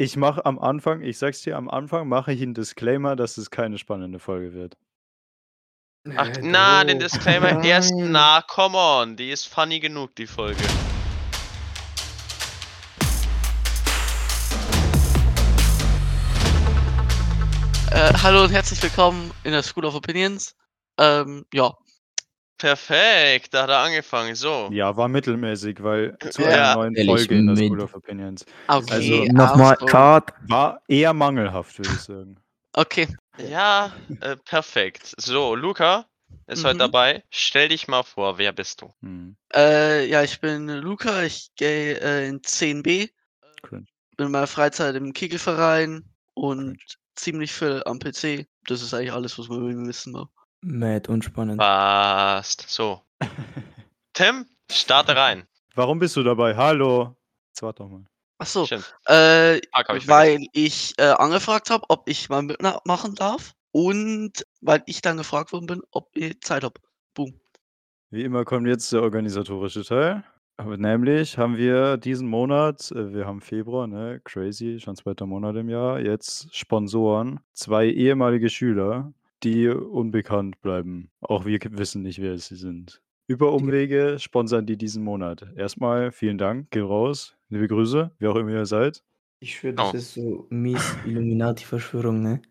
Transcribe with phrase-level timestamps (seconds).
[0.00, 3.50] Ich mache am Anfang ich sag's dir, am Anfang mache ich 'n Disclaimer, dass es
[3.50, 4.76] keine spannende Folge wird.
[6.16, 7.08] Ach, Äh, na, den Bro.
[7.08, 8.12] Disclaimer erst Nein.
[8.12, 10.62] na, come on, die ist funny genug, die Folge.
[17.90, 20.54] Äh, hallo und herzlich willkommen in der School of Opinions.
[20.98, 21.72] Ähm, ja.
[22.58, 24.34] Perfekt, da hat er angefangen.
[24.34, 24.68] So.
[24.72, 26.48] Ja, war mittelmäßig, weil zu Ja.
[26.48, 28.92] einer neuen Ehrlich, Folge in der School of Opinions Okay.
[28.92, 29.76] Also, Nochmal.
[29.76, 30.34] Cut.
[30.48, 32.36] war eher mangelhaft, würde ich sagen.
[32.72, 33.08] Okay.
[33.38, 35.14] Ja, äh, perfekt.
[35.16, 36.06] So, Luca
[36.48, 36.78] ist heute Mhm.
[36.80, 37.24] dabei.
[37.30, 38.92] Stell dich mal vor, wer bist du?
[39.00, 39.36] Hm.
[39.54, 43.10] Äh, ja, ich bin Luca, ich gehe äh, in 10b.
[43.62, 43.86] Cringe.
[44.16, 46.04] Bin in meiner Freizeit im Kegelverein
[46.34, 46.78] und Cringe.
[47.14, 48.46] ziemlich viel am PC.
[48.66, 50.28] Das ist eigentlich alles, was man über mich wissen muss.
[50.62, 51.58] Mad und spannend.
[51.58, 52.64] Passt.
[52.68, 53.02] So.
[54.12, 55.46] Tim, starte rein.
[55.74, 56.56] Warum bist du dabei?
[56.56, 57.16] Hallo.
[57.48, 58.04] Jetzt warte doch mal.
[58.40, 58.68] Achso,
[59.08, 65.02] äh, ich weil ich äh, angefragt habe, ob ich mal mitmachen darf und weil ich
[65.02, 66.80] dann gefragt worden bin, ob ich Zeit habe.
[67.14, 67.34] Boom.
[68.10, 70.24] Wie immer kommt jetzt der organisatorische Teil.
[70.56, 74.20] Aber nämlich haben wir diesen Monat, äh, wir haben Februar, ne?
[74.24, 81.10] Crazy, schon zweiter Monat im Jahr, jetzt Sponsoren, zwei ehemalige Schüler, die unbekannt bleiben.
[81.20, 83.02] Auch wir wissen nicht, wer sie sind.
[83.26, 85.46] Über Umwege sponsern die diesen Monat.
[85.56, 89.02] Erstmal vielen Dank, geh raus, liebe Grüße, wer auch immer ihr seid.
[89.40, 89.96] Ich schwöre, das Oh.
[89.96, 92.42] ist so mies Illuminati-Verschwörung, ne?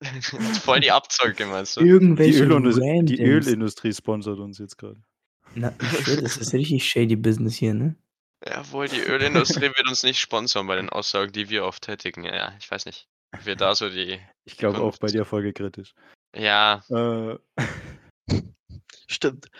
[0.62, 1.80] Voll die Abzocke, meinst du?
[1.82, 2.78] Die, Irgendwelche die Randoms.
[2.78, 5.00] Ölindustrie sponsert uns jetzt gerade.
[5.54, 7.94] Na, ich schwöre, das ist richtig shady Business hier, ne?
[8.46, 12.24] Jawohl, die Ölindustrie wird uns nicht sponsern bei den Aussagen, die wir oft tätigen.
[12.24, 13.08] Ja, ich weiß nicht.
[13.44, 14.18] Wir da so die.
[14.44, 15.14] Ich glaube auch bei Kunst.
[15.14, 15.94] dir folgekritisch.
[16.34, 17.38] Ja, Äh,
[19.06, 19.50] Stimmt.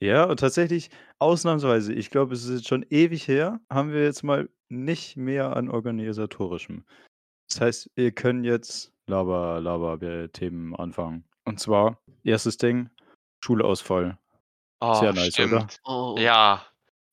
[0.00, 4.22] Ja, und tatsächlich ausnahmsweise, ich glaube, es ist jetzt schon ewig her, haben wir jetzt
[4.22, 6.84] mal nicht mehr an organisatorischem.
[7.48, 11.24] Das heißt, wir können jetzt Laber, Laber, wir Themen anfangen.
[11.44, 12.90] Und zwar, erstes Ding,
[13.44, 14.18] Schulausfall.
[14.80, 15.52] oh, Sehr nice, stimmt.
[15.52, 15.68] oder?
[15.84, 16.16] Oh.
[16.18, 16.64] Ja,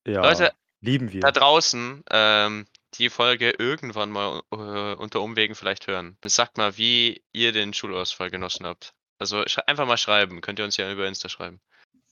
[0.05, 1.21] Ja, Leute, lieben wir.
[1.21, 6.17] da draußen ähm, die Folge irgendwann mal äh, unter Umwegen vielleicht hören.
[6.23, 8.93] Sagt mal, wie ihr den Schulausfall genossen habt.
[9.19, 10.41] Also einfach mal schreiben.
[10.41, 11.59] Könnt ihr uns ja über Insta schreiben.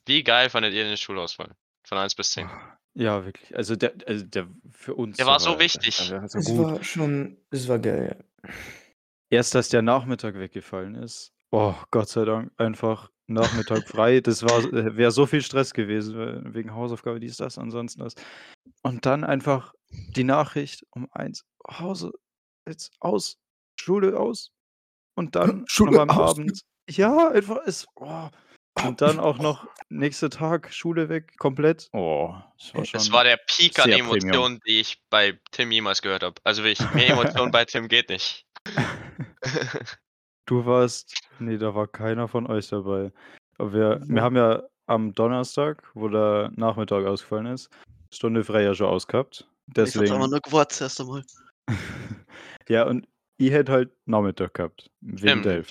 [0.05, 1.55] Wie geil fandet ihr den Schulausfall?
[1.87, 2.49] Von 1 bis 10.
[2.95, 3.55] Ja, wirklich.
[3.55, 5.17] Also der, also der für uns.
[5.17, 5.95] Der war so der- wichtig.
[6.09, 6.57] Der, war so Es gut.
[6.65, 8.17] war schon, es war geil.
[8.43, 8.53] ja.
[9.29, 11.31] Erst, dass der Nachmittag weggefallen ist.
[11.51, 14.19] Oh, Gott sei Dank, einfach Nachmittag frei.
[14.21, 18.15] Das war, wäre so viel Stress gewesen, we- wegen Hausaufgabe, dies, das, ansonsten das.
[18.81, 22.11] Und dann einfach die Nachricht um eins, Hause,
[22.67, 23.37] jetzt aus,
[23.79, 24.51] Schule aus.
[25.15, 26.31] Und dann Schule am aus.
[26.31, 26.61] Abend.
[26.89, 27.87] Ja, einfach ist.
[27.95, 28.29] Oh.
[28.83, 31.89] Und dann auch noch nächster Tag Schule weg, komplett.
[31.93, 32.99] Oh, das war schon.
[32.99, 36.35] Es war der Peak an Emotionen, die ich bei Tim jemals gehört habe.
[36.43, 38.45] Also wirklich, mehr Emotionen bei Tim geht nicht.
[40.47, 43.11] Du warst, nee, da war keiner von euch dabei.
[43.57, 44.13] Aber wir, Wo?
[44.13, 47.69] wir haben ja am Donnerstag, wo der Nachmittag ausgefallen ist,
[48.13, 49.47] Stunde frei ja schon ausgehabt.
[49.73, 51.23] Ich hab's Deswegen, nur gewartet erst einmal.
[52.69, 53.07] ja, und
[53.37, 55.45] ich hätte halt Nachmittag gehabt, wegen Stimmt.
[55.45, 55.65] Dave.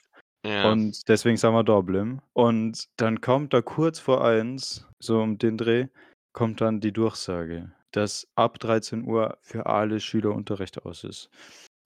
[0.45, 0.71] Ja.
[0.71, 2.21] Und deswegen sind wir bleiben.
[2.33, 5.87] Und dann kommt da kurz vor eins, so um den Dreh,
[6.33, 11.31] kommt dann die Durchsage, dass ab 13 Uhr für alle Schüler Unterricht aus ist.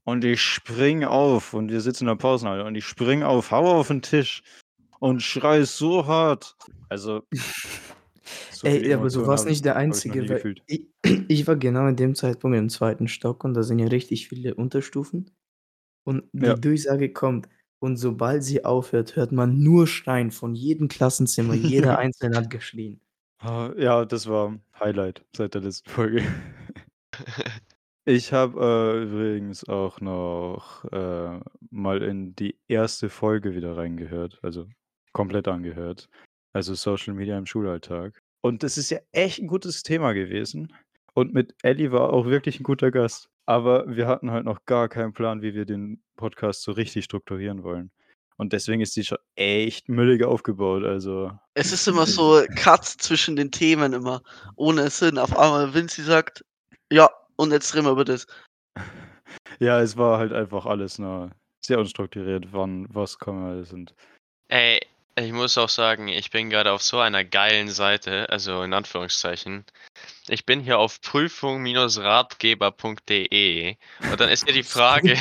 [0.04, 3.78] Und ich spring auf und wir sitzen in der Pausenhalle und ich spring auf, hau
[3.78, 4.42] auf den Tisch
[5.00, 6.56] und schrei so hart.
[6.88, 7.22] Also.
[8.50, 10.86] so Ey, aber du warst ich- nicht der ich Einzige, nie weil ich,
[11.28, 14.54] ich war genau in dem Zeitpunkt im zweiten Stock und da sind ja richtig viele
[14.54, 15.30] Unterstufen.
[16.04, 16.54] Und die Ja.
[16.54, 17.48] Durchsage kommt.
[17.80, 21.54] Und sobald sie aufhört, hört man nur Schreien von jedem Klassenzimmer.
[21.54, 23.00] Jeder Einzelne hat geschrien.
[23.38, 26.22] Ah, Ja, das war Highlight seit der letzten Folge.
[28.10, 34.66] Ich habe äh, übrigens auch noch äh, mal in die erste Folge wieder reingehört, also
[35.12, 36.08] komplett angehört.
[36.54, 38.18] Also Social Media im Schulalltag.
[38.40, 40.72] Und das ist ja echt ein gutes Thema gewesen.
[41.12, 43.28] Und mit Ellie war auch wirklich ein guter Gast.
[43.48, 47.62] Aber wir hatten halt noch gar keinen Plan, wie wir den Podcast so richtig strukturieren
[47.62, 47.90] wollen.
[48.36, 50.84] Und deswegen ist die schon echt müllig aufgebaut.
[50.84, 54.20] Also Es ist immer so Cuts zwischen den Themen immer.
[54.56, 55.16] Ohne Sinn.
[55.16, 56.44] Auf einmal Vinci sagt,
[56.92, 58.26] ja, und jetzt reden wir über das.
[59.60, 61.30] Ja, es war halt einfach alles nur
[61.64, 63.94] sehr unstrukturiert, wann was kommen sind.
[64.48, 64.80] Ey,
[65.18, 69.64] ich muss auch sagen, ich bin gerade auf so einer geilen Seite, also in Anführungszeichen.
[70.28, 73.76] Ich bin hier auf prüfung-ratgeber.de
[74.10, 75.12] und dann ist hier die Frage.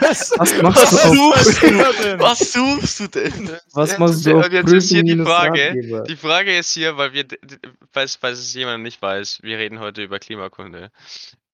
[0.00, 0.32] Was?
[0.38, 1.68] Was machst Was suchst du?
[2.02, 2.20] denn?
[2.20, 3.50] Was suchst du denn?
[3.72, 6.02] was machst du auf Und jetzt ist hier die Frage, Ratgeber?
[6.04, 7.26] Die Frage ist hier, weil wir,
[7.92, 10.90] falls, falls es jemand nicht weiß, wir reden heute über Klimakunde.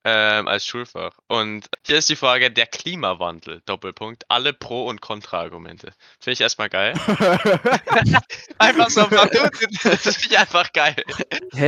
[0.04, 1.12] Ähm, als Schulfach.
[1.28, 5.92] Und hier ist die Frage, der Klimawandel, Doppelpunkt, alle Pro- und Kontra-Argumente.
[6.20, 6.94] Finde ich erstmal geil.
[8.58, 10.96] einfach so, das finde ich einfach geil.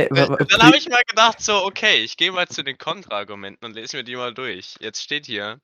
[0.09, 3.73] Wa- Dann habe ich mal gedacht, so, okay, ich gehe mal zu den Kontra-Argumenten und
[3.75, 4.75] lese mir die mal durch.
[4.79, 5.59] Jetzt steht hier,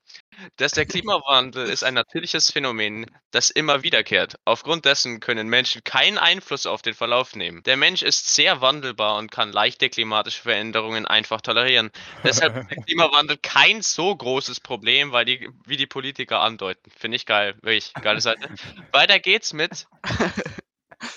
[0.56, 4.36] dass der Klimawandel ist ein natürliches Phänomen, das immer wiederkehrt.
[4.44, 7.62] Aufgrund dessen können Menschen keinen Einfluss auf den Verlauf nehmen.
[7.64, 11.90] Der Mensch ist sehr wandelbar und kann leichte klimatische Veränderungen einfach tolerieren.
[12.24, 16.90] Deshalb ist der Klimawandel kein so großes Problem, weil die, wie die Politiker andeuten.
[16.96, 18.48] Finde ich geil, wirklich geile Seite.
[18.92, 19.86] Weiter geht's mit.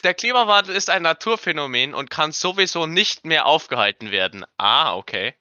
[0.04, 4.46] Der Klimawandel ist ein Naturphänomen und kann sowieso nicht mehr aufgehalten werden.
[4.58, 5.36] Ah, okay.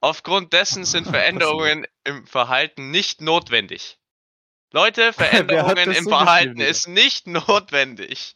[0.00, 3.98] Aufgrund dessen sind Veränderungen im Verhalten nicht notwendig.
[4.72, 8.34] Leute, Veränderungen im Verhalten ist nicht notwendig.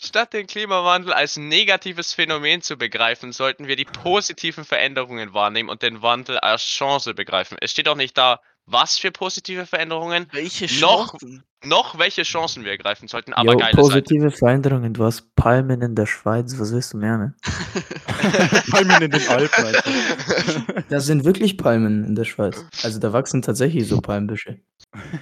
[0.00, 5.82] Statt den Klimawandel als negatives Phänomen zu begreifen, sollten wir die positiven Veränderungen wahrnehmen und
[5.82, 7.56] den Wandel als Chance begreifen.
[7.60, 11.42] Es steht auch nicht da, was für positive Veränderungen, Welche Noch- Chancen?
[11.64, 13.76] noch welche Chancen wir ergreifen sollten, aber Jo, geile Seite.
[13.82, 14.92] positive Veränderungen.
[14.94, 16.54] Du hast Palmen in der Schweiz.
[16.58, 17.18] Was willst du mehr?
[17.18, 17.34] Ne?
[18.70, 20.82] Palmen in den Alpen einfach.
[20.88, 22.64] Da sind wirklich Palmen in der Schweiz.
[22.82, 24.60] Also da wachsen tatsächlich so Palmbüsche.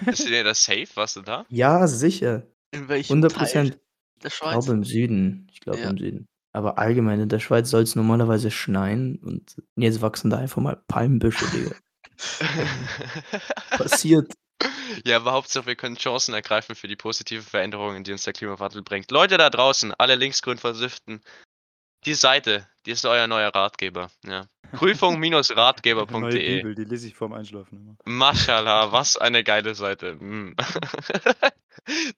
[0.07, 0.89] Ist dir das safe?
[0.95, 1.45] Warst du da?
[1.49, 2.43] Ja, sicher.
[2.73, 3.79] In welchem 100 Teil Prozent.
[4.23, 4.53] Der Ich Schweiz?
[4.65, 5.49] glaube im Süden.
[5.53, 5.91] Ich glaube Ja.
[5.91, 6.27] im Süden.
[6.53, 10.83] Aber allgemein in der Schweiz soll es normalerweise schneien und jetzt wachsen da einfach mal
[10.89, 11.77] Palmbüsche, Digga.
[13.71, 14.33] Passiert.
[15.07, 18.83] Ja, aber Hauptsache, wir können Chancen ergreifen für die positiven Veränderungen, die uns der Klimawandel
[18.83, 19.11] bringt.
[19.11, 21.21] Leute da draußen, alle linksgrün versiften.
[22.05, 24.11] Die Seite, die ist euer neuer Ratgeber.
[24.27, 24.47] Ja.
[24.73, 26.75] Prüfung-ratgeber.de.
[26.75, 27.97] Die lese ich vorm Einschlafen immer.
[28.05, 30.15] Mashallah, was eine geile Seite.
[30.15, 30.55] Mm.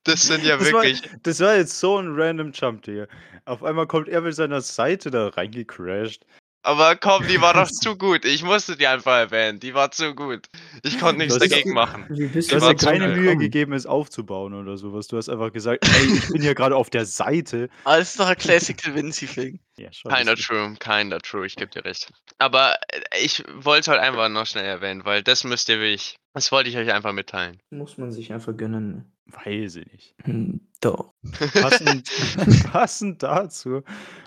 [0.04, 1.02] Das sind ja Das war- wirklich.
[1.22, 3.06] Das war jetzt so ein random Jump, Digga.
[3.44, 6.26] Auf einmal kommt er mit seiner Seite da reingecrashed.
[6.64, 8.24] Aber komm, die war doch zu gut.
[8.24, 9.58] Ich musste die einfach erwähnen.
[9.58, 10.46] Die war zu gut.
[10.84, 12.06] Ich konnte nichts Das ist- dagegen machen.
[12.08, 13.08] Wie bist Du hast zu keine.
[13.08, 15.08] Mühe gegeben, es aufzubauen oder sowas.
[15.08, 17.68] Du hast einfach gesagt, ey, ich bin hier gerade auf der Seite.
[17.84, 19.58] Ah, das ist doch ein Classical Vinci-Thing.
[19.78, 22.12] Ja, schau, Keiner true, keiner true, ich gebe dir recht.
[22.38, 26.16] Aber äh, ich wollte es halt einfach noch schnell erwähnen, weil das müsst ihr wirklich.
[26.34, 27.58] Das wollte ich euch einfach mitteilen.
[27.70, 29.11] Muss man sich einfach gönnen.
[29.26, 30.14] Weiß ich nicht.
[30.24, 31.12] Hm, Doch.
[31.54, 32.10] Passend,
[32.72, 33.82] passend dazu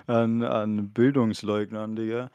[0.06, 2.30] an, an Bildungsleugnern, Digga.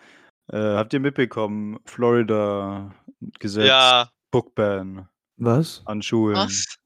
[0.51, 2.93] Äh, habt ihr mitbekommen, Florida
[3.39, 5.81] Gesetz, Ja, Bookban Was?
[5.85, 6.35] an Schulen.
[6.37, 6.77] Was?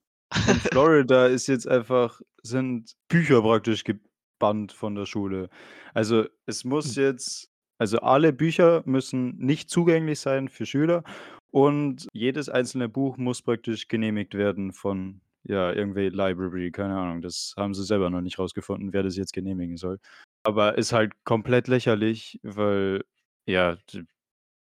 [0.48, 5.50] In Florida ist jetzt einfach, sind Bücher praktisch gebannt von der Schule.
[5.94, 11.04] Also es muss jetzt, also alle Bücher müssen nicht zugänglich sein für Schüler
[11.52, 17.22] und jedes einzelne Buch muss praktisch genehmigt werden von, ja, irgendwie Library, keine Ahnung.
[17.22, 20.00] Das haben sie selber noch nicht rausgefunden, wer das jetzt genehmigen soll.
[20.44, 23.04] Aber ist halt komplett lächerlich, weil,
[23.46, 23.78] ja,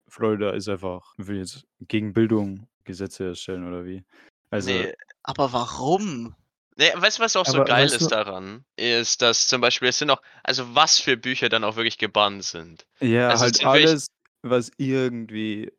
[0.08, 4.04] Florida ist einfach, will jetzt gegen Bildung Gesetze erstellen oder wie?
[4.50, 4.92] Also, nee.
[5.22, 6.34] Aber warum?
[6.76, 8.64] Nee, weißt du, was auch so geil ist daran?
[8.76, 12.44] Ist, dass zum Beispiel, es sind auch, also was für Bücher dann auch wirklich gebannt
[12.44, 12.86] sind.
[13.00, 14.06] Ja, Also halt sind alles,
[14.42, 15.70] was irgendwie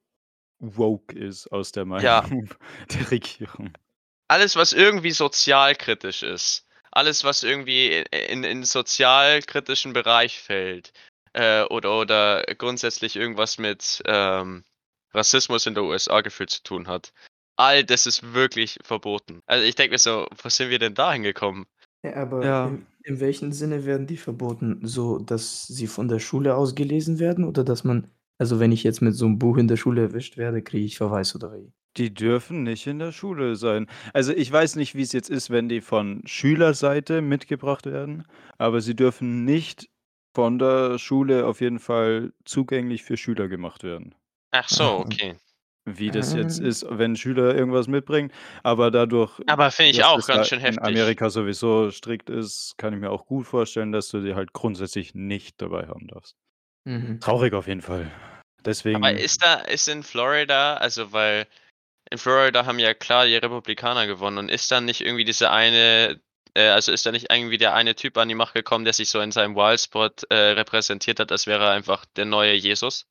[0.59, 2.21] woke ist aus der Meinung Ja.
[2.99, 3.73] der Regierung.
[4.31, 6.65] Alles, was irgendwie sozialkritisch ist.
[6.89, 10.93] Alles, was irgendwie in, in sozialkritischen Bereich fällt.
[11.33, 14.63] Äh, oder, oder grundsätzlich irgendwas mit ähm,
[15.13, 17.11] Rassismus in der USA gefühlt zu tun hat.
[17.57, 19.41] All das ist wirklich verboten.
[19.47, 21.65] Also ich denke mir so, wo sind wir denn da hingekommen?
[22.01, 22.67] Ja, aber Ja.
[22.69, 24.79] In, in welchem Sinne werden die verboten?
[24.87, 28.83] So, dass sie von der Schule aus gelesen werden oder dass man, also wenn ich
[28.83, 31.73] jetzt mit so einem Buch in der Schule erwischt werde, kriege ich Verweis oder wie?
[31.97, 33.87] Die dürfen nicht in der Schule sein.
[34.13, 38.25] Also ich weiß nicht, wie es jetzt ist, wenn die von Schülerseite mitgebracht werden,
[38.57, 39.89] aber sie dürfen nicht
[40.33, 44.15] von der Schule auf jeden Fall zugänglich für Schüler gemacht werden.
[44.51, 45.35] Ach so, okay.
[45.85, 46.65] Wie das jetzt Ah.
[46.65, 48.31] ist, wenn Schüler irgendwas mitbringen,
[48.63, 50.83] aber dadurch, Aber finde ich dass auch das ganz schön in heftig.
[50.85, 55.15] Amerika sowieso strikt ist, kann ich mir auch gut vorstellen, dass du die halt grundsätzlich
[55.15, 56.35] nicht dabei haben darfst.
[56.85, 57.19] Mhm.
[57.19, 58.11] Traurig auf jeden Fall.
[58.63, 58.97] Deswegen.
[58.97, 61.47] Aber ist da, ist in Florida, also weil
[62.11, 66.21] in Florida haben ja klar die Republikaner gewonnen und ist dann nicht irgendwie diese eine,
[66.53, 69.09] äh, also ist da nicht irgendwie der eine Typ an die Macht gekommen, der sich
[69.09, 73.07] so in seinem Wildspot äh, repräsentiert hat, als wäre er einfach der neue Jesus?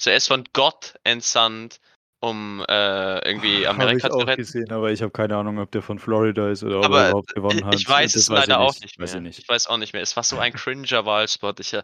[0.00, 1.80] So er ist von Gott entsandt,
[2.22, 4.42] um äh, irgendwie Habe ich Amerika zu auch retten.
[4.42, 7.08] gesehen, aber ich habe keine Ahnung, ob der von Florida ist oder ob Aber er
[7.10, 7.74] überhaupt gewonnen hat.
[7.74, 9.20] Ich weiß es leider auch nicht Weiß ich mehr.
[9.22, 9.38] nicht.
[9.40, 10.02] Ich weiß auch nicht mehr.
[10.02, 11.60] Es war so ein cringer Wahlspot.
[11.60, 11.82] Ich, äh,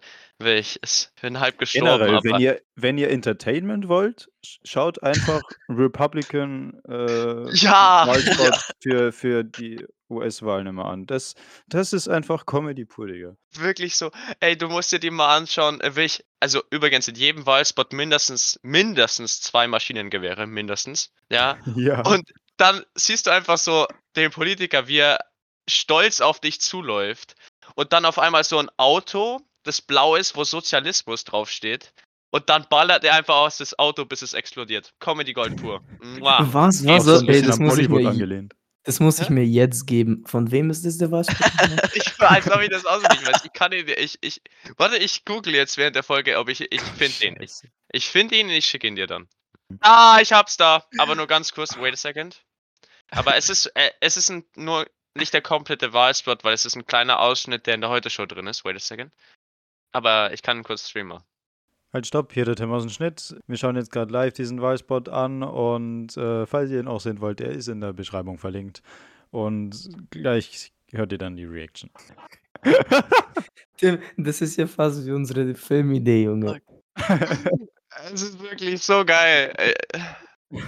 [0.61, 0.79] ich
[1.21, 1.99] bin halb gestorben.
[2.05, 9.13] Generell, wenn ihr, wenn ihr Entertainment wollt, sch- schaut einfach Republican äh, Ja, Wahlspot für,
[9.13, 11.07] für die US-Wahlen immer an.
[11.07, 11.35] Das
[11.69, 13.37] das ist einfach Comedy pur, Digga.
[13.55, 14.11] Wirklich so.
[14.41, 15.81] Ey, du musst dir die mal anschauen.
[15.81, 21.13] äh, Welch, also übrigens in jedem Wahlspot mindestens, mindestens zwei Maschinengewehre, mindestens.
[21.31, 21.59] Ja.
[21.77, 22.01] Ja.
[22.07, 23.87] Und dann siehst du einfach so
[24.17, 25.19] den Politiker, wie er
[25.69, 27.35] stolz auf dich zuläuft.
[27.77, 31.93] Und dann auf einmal so ein Auto, das blau ist, wo Sozialismus draufsteht.
[32.31, 34.93] Und dann ballert er einfach aus das Auto, bis es explodiert.
[34.99, 35.83] Comedy Gold pur.
[36.03, 36.39] Mua.
[36.53, 36.85] Was?
[36.85, 37.05] Was?
[37.05, 38.55] so so ein Ey, das muss ich Bollywood mir angelehnt.
[38.85, 39.33] Das muss ich Hä?
[39.33, 40.25] mir jetzt geben.
[40.27, 41.47] Von wem ist das der Wahlspruch?
[41.95, 43.45] Ich, als ob ich das auswendig weiß.
[43.45, 44.43] Ich kann ihn, ich, ich,
[44.77, 47.43] warte, ich google jetzt während der Folge, ob ich, ich finde den.
[47.43, 47.53] Ich,
[47.93, 49.29] ich finde ihn, ich schicke ihn dir dann.
[49.81, 50.85] Ah, ich hab's da.
[50.99, 52.43] Aber nur ganz kurz, wait a second.
[53.11, 56.77] Aber es ist, äh, es ist ein, nur nicht der komplette Wahlspot, weil es ist
[56.77, 58.65] ein kleiner Ausschnitt, der in der Heute-Show drin ist.
[58.65, 59.13] Wait a second.
[59.93, 61.23] Aber ich kann ihn kurz streamen.
[61.99, 63.35] Halt, stopp, hier der Tim aus dem Schnitt.
[63.49, 67.21] Wir schauen jetzt gerade live diesen Wahlspot an und äh, falls ihr ihn auch sehen
[67.21, 68.85] wollt, der ist in der Beschreibung verlinkt.
[69.33, 71.91] Und gleich hört ihr dann die Reaction.
[73.79, 76.63] Tim, das ist ja fast wie unsere Filmidee, Junge.
[78.13, 79.53] Es ist wirklich so geil.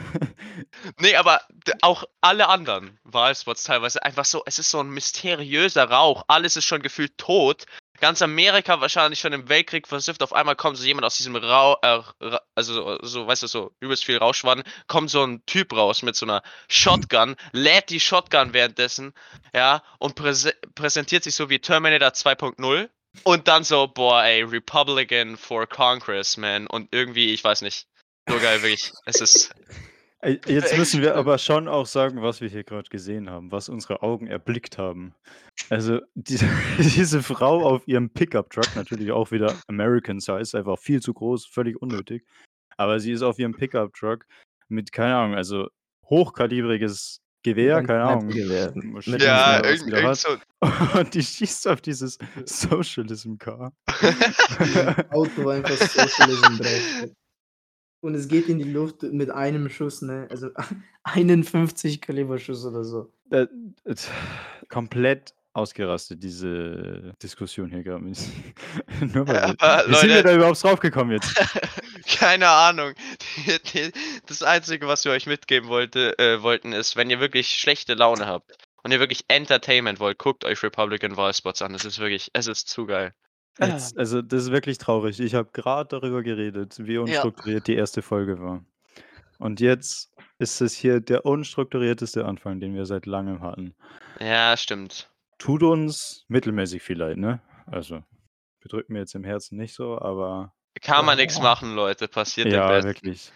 [0.98, 1.40] Nee, aber
[1.82, 6.66] auch alle anderen Wahlspots teilweise einfach so, es ist so ein mysteriöser Rauch, alles ist
[6.66, 7.64] schon gefühlt tot.
[8.00, 11.78] Ganz Amerika wahrscheinlich schon im Weltkrieg versifft, auf einmal kommt so jemand aus diesem Rauch,
[11.82, 12.00] äh,
[12.54, 16.16] also so, so, weißt du, so übelst viel Rauschwaden, kommt so ein Typ raus mit
[16.16, 19.12] so einer Shotgun, lädt die Shotgun währenddessen,
[19.54, 22.88] ja, und präse präsentiert sich so wie Terminator 2.0
[23.24, 27.86] und dann so, boah, ey, Republican for Congress, man, und irgendwie, ich weiß nicht,
[28.30, 29.54] so geil, wirklich, es ist,
[30.22, 34.02] Jetzt müssen wir aber schon auch sagen, was wir hier gerade gesehen haben, was unsere
[34.02, 35.14] Augen erblickt haben.
[35.70, 36.46] Also diese,
[36.78, 41.80] diese Frau auf ihrem Pickup-Truck, natürlich auch wieder American Size, einfach viel zu groß, völlig
[41.80, 42.26] unnötig.
[42.76, 44.26] Aber sie ist auf ihrem Pickup-Truck
[44.68, 45.68] mit, keine Ahnung, also
[46.04, 48.26] hochkalibriges Gewehr, Ein keine Ahnung.
[48.26, 50.16] Mit ja, was irgend, sie da irgend hat.
[50.18, 50.36] so,
[50.98, 53.72] Und die schießt auf dieses Socialism-Car.
[55.10, 57.10] Auto war einfach Socialism drauf.
[58.00, 60.26] Und es geht in die Luft mit einem Schuss, ne?
[60.30, 60.50] Also
[61.04, 63.12] 51 Kaliber Schuss oder so.
[63.30, 63.46] Äh,
[63.84, 63.94] äh,
[64.68, 68.04] komplett ausgerastet, diese Diskussion hier gerade.
[69.00, 71.34] Nur weil wir, Aber wie sind wir Leute- da überhaupt draufgekommen jetzt?
[72.18, 72.92] Keine Ahnung.
[74.26, 78.26] Das Einzige, was wir euch mitgeben wollte, äh, wollten, ist, wenn ihr wirklich schlechte Laune
[78.26, 78.52] habt
[78.82, 81.74] und ihr wirklich Entertainment wollt, guckt euch Republican Wahlspots an.
[81.74, 83.12] Es ist wirklich, es ist zu geil.
[83.60, 85.20] Jetzt, also das ist wirklich traurig.
[85.20, 88.64] Ich habe gerade darüber geredet, wie unstrukturiert die erste Folge war.
[89.38, 93.74] Und jetzt ist es hier der unstrukturierteste Anfang, den wir seit langem hatten.
[94.20, 95.10] Ja, stimmt.
[95.38, 97.40] Tut uns mittelmäßig viel leid, ne?
[97.66, 98.02] Also,
[98.60, 100.52] bedrückt mir jetzt im Herzen nicht so, aber
[100.82, 101.24] Kann man Ja.
[101.24, 102.08] nichts machen, Leute.
[102.08, 102.84] Passiert ja, im Bett.
[102.84, 103.32] wirklich.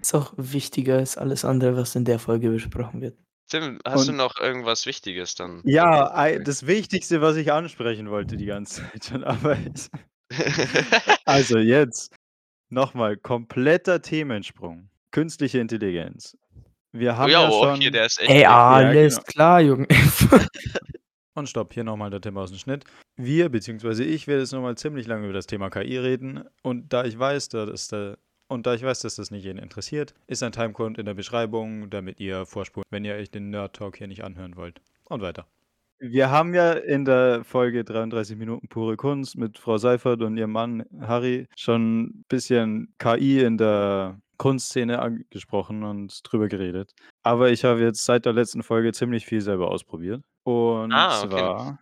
[0.00, 3.16] Ist auch wichtiger als alles andere, was in der Folge besprochen wird.
[3.48, 5.60] Tim, hast du Und- noch irgendwas Wichtiges dann?
[5.64, 9.90] Ja, das Wichtigste, was ich ansprechen wollte die ganze Zeit schon, aber ich,
[11.24, 12.14] also jetzt
[12.70, 14.88] nochmal kompletter Themensprung.
[15.10, 16.36] Künstliche Intelligenz.
[16.92, 17.80] Wir haben oh ja, ja, oh, schon.
[17.80, 18.30] hier, der ist echt.
[18.30, 19.26] Ey, alles genau.
[19.26, 19.88] klar, Junge.
[21.36, 22.84] Und stopp, hier nochmal der Tim aus dem Schnitt.
[23.16, 26.44] Wir, beziehungsweise ich, werde jetzt nochmal ziemlich lange über das Thema KI reden.
[26.62, 28.16] Und da ich weiß, dass da,
[28.54, 31.90] und da ich weiß, dass das nicht jeden interessiert, ist ein Timecode in der Beschreibung,
[31.90, 34.80] damit ihr vorspulen, wenn ihr euch den Nerd Talk hier nicht anhören wollt.
[35.04, 35.46] Und weiter.
[35.98, 40.52] Wir haben ja in der Folge 33 Minuten pure Kunst mit Frau Seifert und ihrem
[40.52, 46.92] Mann Harry schon ein bisschen KI in der Kunstszene angesprochen und drüber geredet.
[47.22, 50.22] Aber ich habe jetzt seit der letzten Folge ziemlich viel selber ausprobiert.
[50.42, 51.28] Und Ah, okay.
[51.28, 51.78] zwar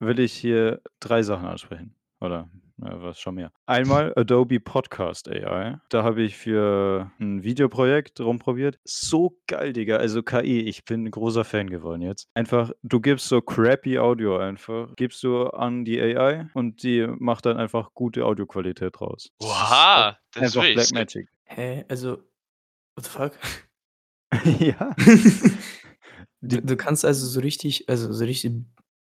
[0.00, 1.94] will ich hier drei Sachen ansprechen.
[2.20, 2.48] Oder
[2.84, 3.52] ja, was schon mehr.
[3.66, 5.78] Einmal Adobe Podcast AI.
[5.88, 8.78] Da habe ich für ein Videoprojekt rumprobiert.
[8.84, 9.96] So geil, Digga.
[9.96, 12.28] Also KI, ich bin ein großer Fan geworden jetzt.
[12.34, 17.46] Einfach, du gibst so crappy Audio einfach, gibst du an die AI und die macht
[17.46, 19.30] dann einfach gute Audioqualität raus.
[19.38, 20.74] Das ist Oha, das ist Einfach.
[20.74, 20.92] Black.
[20.92, 21.28] Magic.
[21.44, 22.18] Hä, also,
[22.96, 23.32] what the fuck?
[24.60, 24.94] ja.
[26.40, 28.64] du, du kannst also so richtig, also so richtig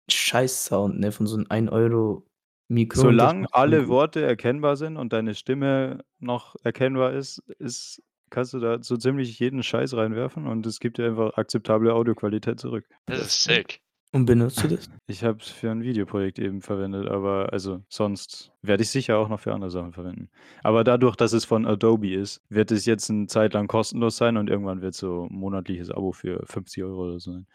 [0.09, 2.25] Scheiß-Sound, ne, von so einem 1 Euro
[2.71, 3.01] Mikro.
[3.01, 3.87] Solange alle.
[3.89, 9.37] Worte erkennbar sind und deine Stimme noch erkennbar ist, ist kannst du da so ziemlich
[9.39, 12.85] jeden Scheiß reinwerfen und es gibt dir einfach akzeptable Audioqualität zurück.
[13.07, 13.81] Das ist sick.
[14.13, 14.89] Und benutzt du das?
[15.07, 19.27] Ich habe es für ein Videoprojekt eben verwendet, aber also sonst werde ich sicher auch
[19.27, 20.29] noch für andere Sachen verwenden.
[20.63, 24.37] Aber dadurch, dass es von Adobe ist, wird es jetzt eine Zeit lang kostenlos sein
[24.37, 27.47] und irgendwann wird so ein monatliches Abo für 50 Euro oder so sein.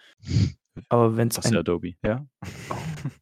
[0.89, 1.59] Aber wenn es Das ist ein.
[1.59, 2.27] Adobe, ja?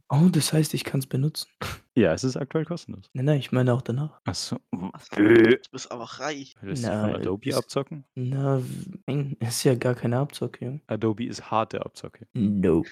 [0.08, 1.48] Oh, das heißt, ich kann es benutzen.
[1.96, 3.08] Ja, es ist aktuell kostenlos.
[3.12, 4.20] Nein, nein, ich meine auch danach.
[4.24, 4.56] Achso.
[5.14, 6.56] Du bist aber reich.
[6.60, 8.04] Willst du von Na, Adobe ist- abzocken?
[8.16, 8.60] Na,
[9.06, 10.80] nein, ist ja gar keine Abzocke, Junge.
[10.88, 12.26] Adobe ist harte Abzocke.
[12.32, 12.88] Nope.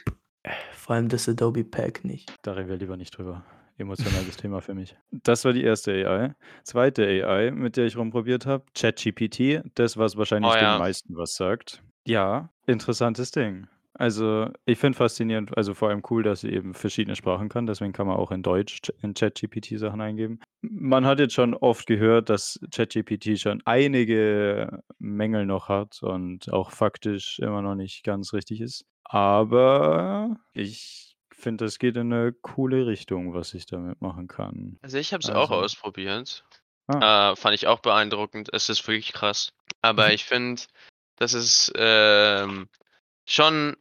[0.75, 2.33] Vor allem das Adobe Pack nicht.
[2.43, 3.45] Da reden wir lieber nicht drüber.
[3.77, 4.97] Emotionales Thema für mich.
[5.11, 6.37] Das war die erste AI.
[6.63, 10.79] Zweite AI, mit der ich rumprobiert habe, ChatGPT, das, was wahrscheinlich Oh den ja.
[10.79, 11.83] meisten was sagt.
[12.07, 13.67] Ja, interessantes Ding.
[13.99, 17.93] Also, ich finde faszinierend also, vor allem cool, dass sie eben verschiedene Sprachen kann, deswegen
[17.93, 20.41] kann man auch in Deutsch Ch in ChatGPT Sachen eingeben.
[20.63, 26.71] Man hat jetzt schon oft gehört, dass ChatGPT schon einige Mängel noch hat und auch
[26.71, 28.87] faktisch immer noch nicht ganz richtig ist.
[29.05, 34.79] Aber ich finde, das geht in 'ne coole Richtung, was ich damit machen kann.
[34.85, 36.45] Also, ich habe es auch Also ausprobiert.
[36.89, 37.07] Ah.
[37.33, 38.49] Äh, fand ich auch beeindruckend.
[38.53, 39.53] Es ist wirklich krass.
[39.81, 40.63] Aber ich finde,
[41.17, 42.69] dass es, ähm,
[43.29, 43.77] schon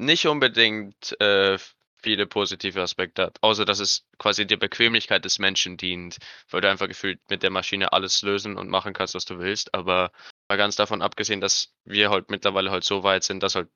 [0.00, 1.58] nicht unbedingt, äh,
[2.02, 6.16] viele positive Aspekte hat, außer dass es quasi der Bequemlichkeit des Menschen dient,
[6.50, 9.74] weil du einfach gefühlt mit der Maschine alles lösen und machen kannst, was du willst.
[9.74, 10.10] Aber
[10.48, 13.68] mal ganz davon abgesehen, dass wir halt mittlerweile halt so weit sind, dass halt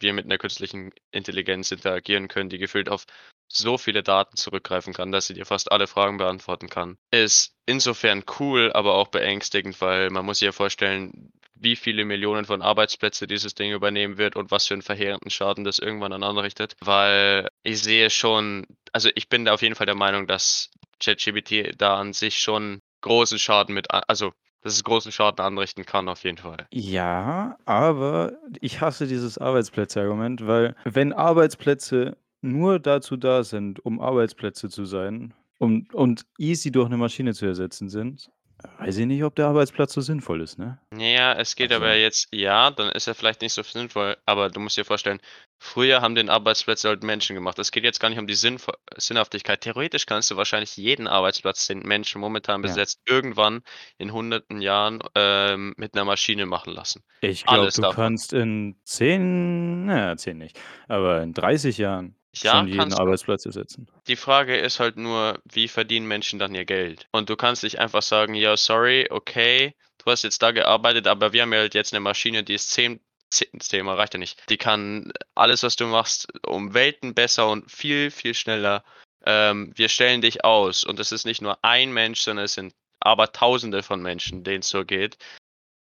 [0.00, 3.04] wir mit 'ner künstlichen Intelligenz interagieren können, die gefühlt auf
[3.48, 6.98] so viele Daten zurückgreifen kann, dass sie dir fast alle Fragen beantworten kann.
[7.10, 12.44] Ist insofern cool, aber auch beängstigend, weil man muss sich ja vorstellen, wie viele Millionen
[12.44, 16.22] von Arbeitsplätze dieses Ding übernehmen wird und was für 'n verheerenden Schaden das irgendwann an
[16.22, 16.76] anrichtet.
[16.80, 21.74] Weil ich sehe schon also, ich bin da auf jeden Fall der Meinung, dass ChatGPT
[21.80, 26.24] da an sich schon großen Schaden mit also, dass es großen Schaden anrichten kann auf
[26.24, 26.68] jeden Fall.
[26.72, 34.68] Ja, aber ich hasse dieses Arbeitsplätze-Argument, weil wenn Arbeitsplätze nur dazu da sind, um Arbeitsplätze
[34.68, 38.30] zu sein und und easy durch 'ne Maschine zu ersetzen sind,
[38.78, 40.80] weiß ich nicht, ob der Arbeitsplatz so sinnvoll ist, ne?
[40.92, 44.16] Na ja, es geht aber Also jetzt ja, dann ist er vielleicht nicht so sinnvoll,
[44.24, 45.20] aber du musst dir vorstellen,
[45.58, 47.58] früher haben den Arbeitsplätze halt Menschen gemacht.
[47.58, 49.60] Es geht jetzt gar nicht um die Sinnvo Sinnhaftigkeit.
[49.60, 52.78] Theoretisch kannst du wahrscheinlich jeden Arbeitsplatz, den Menschen momentan Ja.
[52.78, 53.60] besetzt, irgendwann
[53.98, 57.04] in hunderten Jahren, ähm, mit 'ner Maschine machen lassen.
[57.22, 57.98] Ich glaube, du davon.
[57.98, 62.92] kannst in 10 na ja, 10 nicht, aber in 30 Jahren Ja, schon jeden.
[62.92, 63.88] Arbeitsplatz ersetzen.
[64.06, 67.06] Die Frage ist halt nur, wie verdienen Menschen dann ihr Geld?
[67.12, 71.32] Und du kannst nicht einfach sagen: „Ja, sorry, okay, du hast jetzt da gearbeitet, aber
[71.32, 74.42] wir haben ja halt jetzt 'ne Maschine, die ist 10 10 10 reicht ja nicht.
[74.48, 78.84] Die kann alles, was du machst, um Welten besser und viel, viel schneller.
[79.26, 82.74] Ähm, wir stellen dich aus.“ Und das ist nicht nur ein Mensch, sondern es sind
[83.00, 85.18] Abertausende von Menschen, denen's so geht.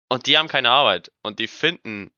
[0.08, 2.10] Und die haben keine Arbeit und die finden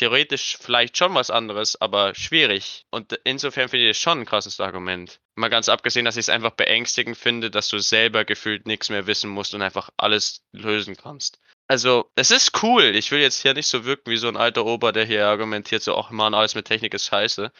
[0.00, 2.86] theoretisch vielleicht schon was anderes, aber schwierig.
[2.90, 5.20] Und insofern finde ich das schon 'n krasses Argument.
[5.36, 9.28] Mal ganz abgesehen, dass ich's einfach beängstigend finde, dass du selber gefühlt nix mehr wissen
[9.30, 11.38] musst und einfach alles lösen kannst.
[11.68, 12.84] Also, es ist cool.
[12.96, 15.82] Ich will jetzt hier nicht so wirken wie so 'n alter Opa, der hier argumentiert
[15.82, 17.52] so: „Ach Mann, alles mit Technik ist scheiße.“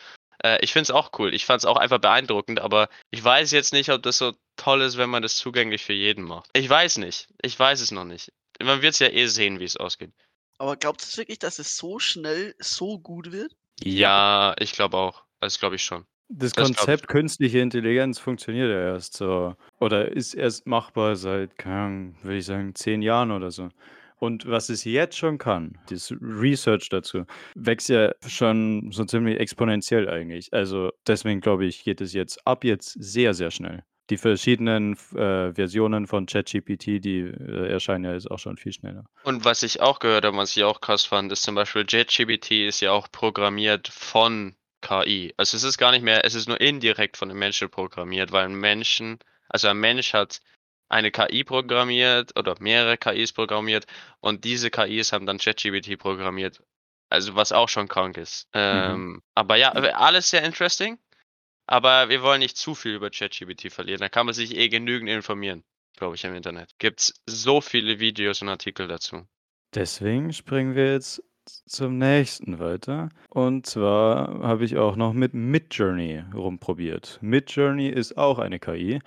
[0.44, 1.34] Äh, ich finde es auch cool.
[1.34, 4.96] Ich fand's auch einfach beeindruckend, aber ich weiß jetzt nicht, ob das so toll ist,
[4.96, 6.48] wenn man das zugänglich für jeden macht.
[6.54, 7.28] Ich weiß nicht.
[7.42, 8.32] Ich weiß es noch nicht.
[8.62, 10.12] Man wird's ja eh sehen, wie's ausgeht.
[10.60, 13.56] Aber glaubst du wirklich, dass es so schnell so gut wird?
[13.82, 15.24] Ja, ich glaube auch.
[15.40, 16.04] Das glaube ich schon.
[16.28, 21.76] Das Das Konzept künstliche Intelligenz funktioniert ja erst so oder ist erst machbar seit, keine
[21.76, 23.70] Ahnung, würde ich sagen, 10 Jahren oder so.
[24.18, 30.10] Und was es jetzt schon kann, das Research dazu, wächst ja schon so ziemlich exponentiell
[30.10, 30.52] eigentlich.
[30.52, 33.82] Also, deswegen glaube ich, geht es jetzt ab jetzt sehr, sehr schnell.
[34.10, 39.04] Die verschiedenen äh, Versionen von ChatGPT, die, äh, erscheinen ja jetzt auch schon viel schneller.
[39.22, 42.50] Und was ich auch gehört habe, was ich auch krass fand, ist zum Beispiel ChatGPT
[42.66, 45.32] ist ja auch programmiert von KI.
[45.36, 48.46] Also, es ist gar nicht mehr es ist nur indirekt von 'nem Menschen programmiert, weil
[48.46, 49.18] 'n Menschen
[49.48, 50.40] also, ein Mensch hat
[50.88, 53.86] eine KI programmiert oder mehrere KIs programmiert
[54.20, 56.62] und diese KIs haben dann ChatGPT programmiert.
[57.10, 58.48] Also, was auch schon krank ist.
[58.54, 58.60] Mhm.
[58.60, 60.98] Ähm, aber ja, alles sehr interesting,
[61.70, 64.00] aber wir wollen nicht zu viel über ChatGPT verlieren.
[64.00, 65.62] Da kann man sich eh genügend informieren,
[65.96, 66.72] glaube ich, im Internet.
[66.78, 69.22] Gibt's so viele Videos und Artikel dazu.
[69.72, 71.22] Deswegen springen wir jetzt
[71.66, 73.10] zum nächsten weiter.
[73.28, 77.20] Und zwar habe ich auch noch mit Midjourney rumprobiert.
[77.22, 78.98] Midjourney ist auch eine KI,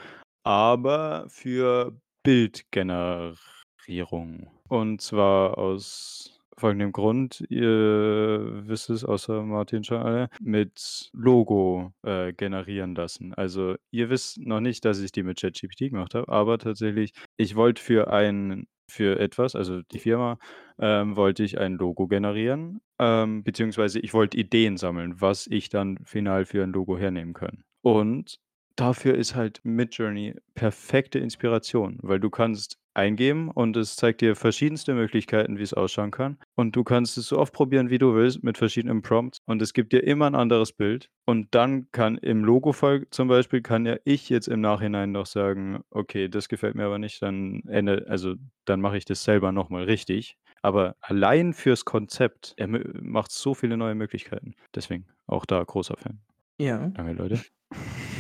[0.44, 1.92] aber für
[2.24, 4.50] Bildgenerierung.
[4.70, 12.34] Und zwar aus folgendem Grund, ihr wisst es außer Martin schon alle, mit Logo, äh,
[12.34, 13.34] generieren lassen.
[13.34, 17.56] Also, ihr wisst noch nicht, dass ich die mit ChatGPT gemacht habe, aber tatsächlich, ich
[17.56, 20.38] wollte für ein für etwas, also die Firma,
[20.78, 25.98] ähm, wollte ich ein Logo generieren, ähm, beziehungsweise ich wollte Ideen sammeln, was ich dann
[26.06, 27.64] final für 'n Logo hernehmen kann.
[27.82, 28.38] Und
[28.76, 34.94] dafür ist halt Midjourney perfekte Inspiration, weil du kannst eingeben und es zeigt dir verschiedenste
[34.94, 36.38] Möglichkeiten, wie's ausschauen kann.
[36.56, 39.74] Und du kannst es so oft probieren, wie du willst, mit verschiedenen Prompts und es
[39.74, 41.10] gibt dir immer 'n anderes Bild.
[41.26, 45.82] Und dann kann im Logo-Fall zum Beispiel kann ja ich jetzt im Nachhinein noch sagen:
[45.92, 49.70] „Okay, das gefällt mir aber nicht, dann ändere also, dann mache ich das selber noch
[49.70, 54.54] mal richtig.“ Aber allein fürs Konzept ermö macht's so viele neue Möglichkeiten.
[54.76, 56.22] Deswegen auch da großer Fan.
[56.60, 56.94] Ja.
[56.94, 57.46] Danke, Leute.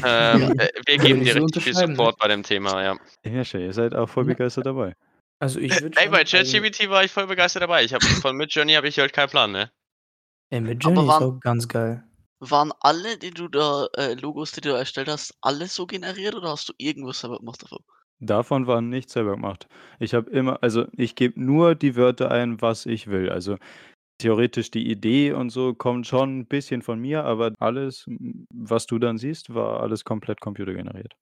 [0.06, 0.66] Ähm, Ja.
[0.66, 1.88] äh, wir geben dir richtig viel ne?
[1.88, 2.98] Support bei dem Thema, ja.
[3.26, 4.96] Ja, schön, ihr seid auch voll begeistert dabei.
[5.40, 7.84] Also ich Ey, bei sagen, ChatGPT war ich voll begeistert dabei.
[7.84, 9.72] Ich habe von Midjourney habe ich halt keinen Plan, ne?
[10.50, 12.04] ey, mit Aber Journey ist auch ganz geil.
[12.40, 16.36] Waren alle, die du da, äh, Logos, die du da erstellt hast, alle so generiert
[16.36, 17.80] oder hast du irgendwas selber gemacht davon?
[18.20, 19.68] Davon war nichts selber gemacht.
[20.00, 23.30] Ich habe immer also, ich gebe nur die Wörter ein, was ich will.
[23.30, 23.58] Also,
[24.24, 28.06] theoretisch die Idee und so kommt schon 'n bisschen von mir, aber alles,
[28.54, 31.16] was du dann siehst, war alles komplett computergeneriert.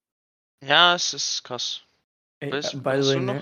[0.63, 1.87] Ja, es ist krass.
[2.39, 3.41] Ey, Weißt äh, by hast the du way, noch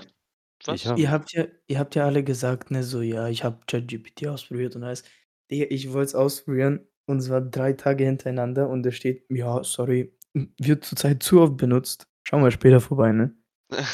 [0.66, 0.80] was?
[0.80, 3.60] Ich habe Ihr habt ja ihr habt ja alle gesagt, ne, so: „Ja, ich habe
[3.66, 5.04] ChatGPT ausprobiert“ und alles.
[5.48, 10.84] Ich wollte es ausprobieren und zwar 3 Tage hintereinander und da steht: „Ja, sorry, wird
[10.84, 12.08] zurzeit zu oft benutzt.
[12.24, 13.36] Schau mal später vorbei“, ne?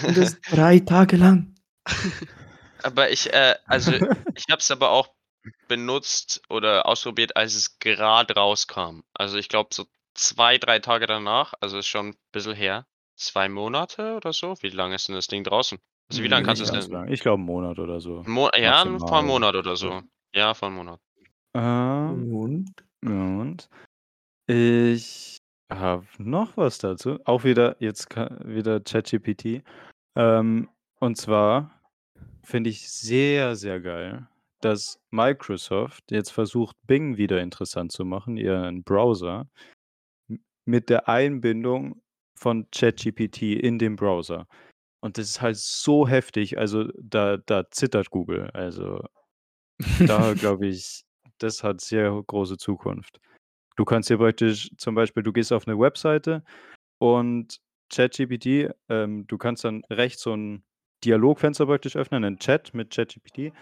[0.04, 1.54] Und das 3 Tage lang.
[2.82, 3.92] Aber ich, äh also,
[4.34, 5.08] ich habe es aber auch
[5.68, 9.02] benutzt oder ausprobiert, als es grad rauskam.
[9.14, 12.86] Also, ich glaube, so 2, 3 Tage danach, also, ist schon 'n bisschen her.
[13.16, 14.54] 2 Monate oder so?
[14.62, 15.78] Wie lange ist denn das Ding draußen?
[16.10, 17.08] Also, wie lange kannst du's ganz denn lang.
[17.08, 18.26] Ich glaube 'n Monat oder so.
[18.28, 19.22] Mo ja, vor Maximal.
[19.22, 19.90] Monat oder so.
[19.90, 20.06] Ja.
[20.34, 21.00] Ja, vor 'n Monat.
[21.54, 22.74] Ähm, Und?
[23.02, 23.68] und
[24.48, 25.38] ich
[25.72, 27.18] habe noch was dazu.
[27.26, 29.62] Auch wieder jetzt wieder ChatGPT.
[30.16, 31.82] Ähm, und zwar
[32.44, 34.28] finde ich sehr, sehr geil,
[34.60, 39.48] dass Microsoft jetzt versucht, Bing wieder interessant zu machen, ihren Browser,
[40.66, 42.02] mit der Einbindung
[42.38, 44.48] von ChatGPT in den Browser.
[45.02, 48.50] Und das ist halt so heftig, also, da da zittert Google.
[48.54, 49.02] Also,
[50.06, 51.04] da glaube ich,
[51.38, 53.20] das hat sehr große Zukunft.
[53.76, 56.44] Du kannst dir praktisch zum Beispiel du gehst auf 'ne Webseite
[57.00, 57.60] und
[57.94, 60.64] ChatGPT ähm, du kannst dann rechts so 'n
[61.04, 63.52] Dialogfenster praktisch öffnen, 'nen Chat mit ChatGPT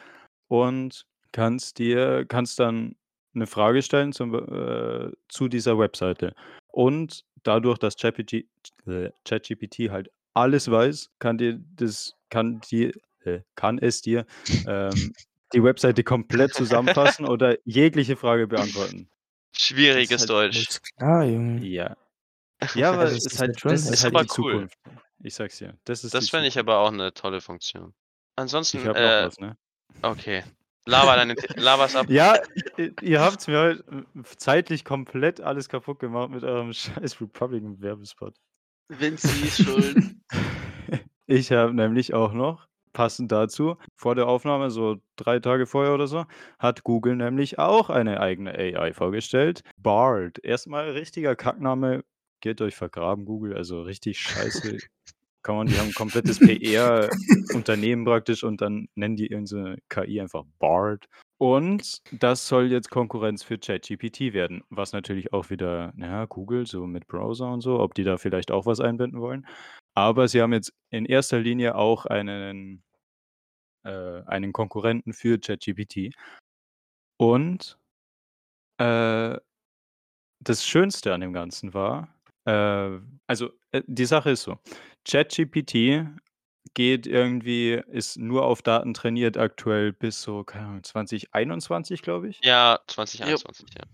[0.49, 2.97] und kannst dir kannst dann
[3.35, 6.35] 'ne Frage stellen zum Be äh, zu dieser Webseite.
[6.69, 12.93] Und dadurch, dass äh, ChatGPT halt alles weiß, kann dir das kann dir
[13.25, 14.27] äh, kann es dir,
[14.65, 15.17] ähm,
[15.55, 19.09] die Webseite komplett zusammenfassen oder jegliche Frage beantworten.
[19.93, 20.67] Das ist Schwieriges halt Deutsch.
[20.67, 21.67] Alles klar, Junge.
[21.67, 21.97] Ja.
[22.75, 24.21] Ja, aber Also, es es ist ist halt halt schon das ist Ist halt aber
[24.21, 24.67] die cool.
[24.67, 24.79] Zukunft.
[25.21, 26.59] Ich sage es dir, das ist die Das fände ich Zukunft.
[26.59, 27.95] aber auch 'ne tolle Funktion.
[28.73, 29.57] Ich Ansonsten, habe noch äh was, ne?
[30.11, 30.43] Okay.
[30.87, 32.07] Laber deine laber's ab.
[32.11, 32.39] Ja,
[33.01, 38.35] ihr habt's mir halt, äh, zeitlich komplett alles kaputt gemacht mit eurem scheiß Republican-Werbespot.
[38.89, 39.97] Vinci ist schuld.
[41.27, 46.07] Ich habe nämlich auch noch, passend dazu, vor der Aufnahme, so 3 Tage vorher oder
[46.07, 46.27] so,
[46.59, 49.63] hat Google nämlich auch eine eigene AI vorgestellt.
[49.79, 50.39] Bard.
[50.45, 52.05] Erst mal richtiger Kackname.
[52.41, 53.57] Geht euch vergraben, Google.
[53.57, 54.77] Also, richtig scheiße.
[55.45, 60.45] Kann man die haben 'n komplettes PR-Unternehmen praktisch und dann nennen die 'ne KI einfach
[60.59, 61.05] Bard.
[61.39, 66.67] Und das soll jetzt Konkurrenz für ChatGPT werden, was natürlich auch wieder na ja, Google
[66.67, 69.47] so mit Browser und so, ob die da vielleicht auch was einbinden wollen.
[69.95, 72.83] Aber sie haben jetzt in erster Linie auch einen
[73.85, 76.15] äh, einen Konkurrenten für ChatGPT.
[77.21, 77.77] Und
[78.81, 79.39] äh
[80.43, 82.09] das Schönste an dem Ganzen war,
[82.47, 84.59] äh also, äh, die Sache ist so:
[85.07, 86.07] ChatGPT
[86.75, 92.43] geht irgendwie ist nur auf Daten trainiert aktuell bis so, keine Ahnung, 2021, glaube ich.
[92.43, 92.79] Ja,
[93.23, 93.43] Jo.
[93.43, 93.85] 2021, ja.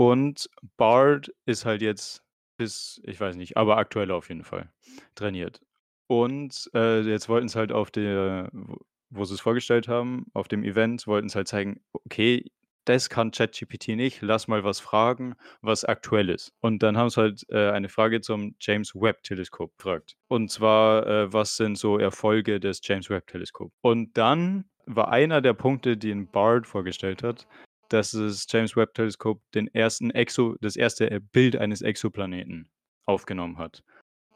[0.00, 2.22] Und Bard ist halt jetzt
[2.56, 4.72] bis ich weiß nicht, aber aktuell auf jeden Fall
[5.16, 5.60] trainiert.
[6.08, 8.50] Und, äh, jetzt wollten's halt auf der
[9.10, 12.50] wo sie's vorgestellt haben, auf dem Event wollten's halt zeigen: „Okay,
[12.88, 14.22] das kann ChatGPT nicht.
[14.22, 18.20] Lass mal was fragen, was aktuell ist.“ Und dann haben sie halt, äh, eine Frage
[18.20, 20.16] zum James-Webb-Teleskop gefragt.
[20.28, 23.72] Und zwar, äh, was sind so Erfolge des James-Webb-Teleskop?
[23.82, 27.46] Und dann war einer der Punkte, den Bard vorgestellt hat,
[27.90, 32.70] dass das James-Webb-Teleskop den ersten Exo das erste, äh, Bild eines Exoplaneten
[33.06, 33.82] aufgenommen hat.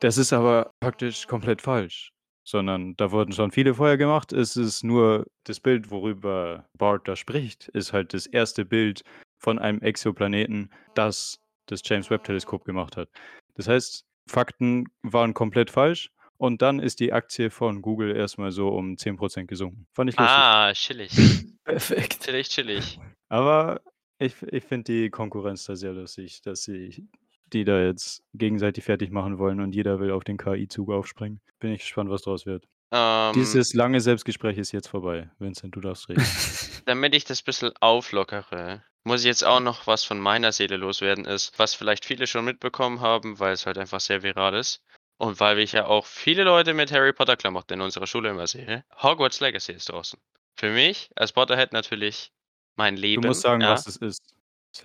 [0.01, 2.12] Das ist aber praktisch komplett falsch,
[2.45, 4.33] sondern da wurden schon viele vorher gemacht.
[4.33, 9.03] Es ist nur das Bild, worüber Bard da spricht, ist halt das erste Bild
[9.39, 13.09] von einem Exoplaneten, das das James-Webb-Teleskop gemacht hat.
[13.55, 18.51] Das heißt, Fakten waren komplett falsch und dann ist die Aktie von Google erst mal
[18.51, 19.87] so um 10 % gesunken.
[19.93, 20.37] Fand ich lustig.
[20.37, 21.13] Ah, chillig.
[21.65, 22.25] Perfekt.
[22.25, 22.99] Chillig, chillig.
[23.29, 23.81] Aber
[24.19, 27.09] ich ich finde die Konkurrenz da sehr lustig, dass sie
[27.53, 31.41] die da jetzt gegenseitig fertig machen wollen und jeder will auf den KI-Zug aufspringen.
[31.59, 32.67] Bin ich gespannt, was draus wird.
[32.91, 35.31] Ähm Dieses lange Selbstgespräch ist jetzt vorbei.
[35.39, 36.25] Vincent, du darfst reden.
[36.87, 41.25] Damit ich das bisschen auflockere, muss ich jetzt auch noch was von meiner Seele loswerden
[41.25, 44.83] ist, was vielleicht viele schon mitbekommen haben, weil's halt einfach sehr viral ist
[45.23, 48.85] und weil ich ja auch viele Leute mit Harry Potter-Klamotten in unserer Schule immer sehe.
[49.03, 50.19] Hogwarts Legacy ist draußen.
[50.57, 52.33] Für mich als Potterhead natürlich
[52.77, 53.71] mein Du Leben, musst sagen, ja?
[53.71, 54.35] was es ist.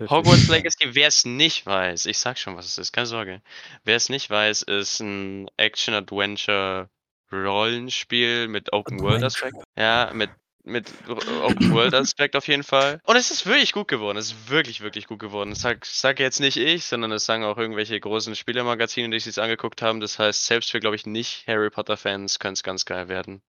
[0.08, 0.48] Hogwarts.
[0.48, 3.42] Legacy, wer es nicht weiß, ich sag schon, was es ist, keine Sorge.
[3.84, 9.56] Wer es nicht weiß, ist ein Action-Adventure-Rollenspiel mit Open-World-Aspekt.
[9.76, 10.30] Ja, mit,
[10.64, 13.00] mit Open-World-Aspekt auf jeden Fall.
[13.04, 14.18] Und es ist wirklich gut geworden.
[14.18, 15.48] Es ist wirklich, wirklich gut geworden.
[15.50, 19.40] Das sag, sag jetzt nicht ich, sondern das sagen auch irgendwelche großen Spielemagazine, die sich
[19.40, 20.00] angeguckt haben.
[20.00, 23.40] Das heißt, selbst für, glaube ich, nicht Harry Potter-Fans könnte es ganz geil werden.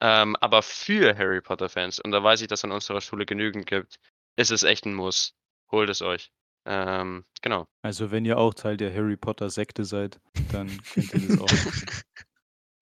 [0.00, 3.66] Ähm, aber für Harry Potter-Fans, und da weiß ich, dass es an unserer Schule genügend
[3.66, 3.98] gibt,
[4.36, 5.34] ist es echt ein Muss.
[5.70, 6.30] Holt es euch.
[6.66, 7.66] Ähm, genau.
[7.82, 10.20] Also wenn ihr auch Teil der Harry Potter Sekte seid,
[10.52, 11.46] dann könnt ihr das auch.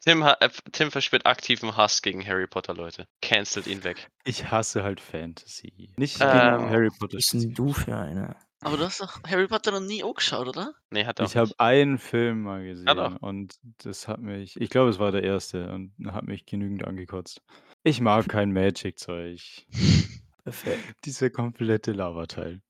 [0.05, 3.07] Tim, äh, Tim verspürt aktiven Hass gegen Harry Potter, Leute.
[3.20, 4.09] Cancelt ihn weg.
[4.24, 5.92] Ich hasse halt Fantasy.
[5.96, 7.18] Nicht Ähm, gegen Harry Potter.
[7.18, 8.37] Was bist denn du für einer?
[8.61, 10.72] Aber du hast doch Harry Potter noch nie angeschaut, oder?
[10.90, 13.16] Nee, hat er auch Ich habe einen Film mal gesehen doch.
[13.22, 17.40] und das hat mich, ich glaube, es war der erste und hat mich genügend angekotzt.
[17.85, 19.66] Ich mag kein Magic-Zeug.
[20.44, 20.96] Perfekt.
[21.05, 22.61] Dieser komplette Lavateil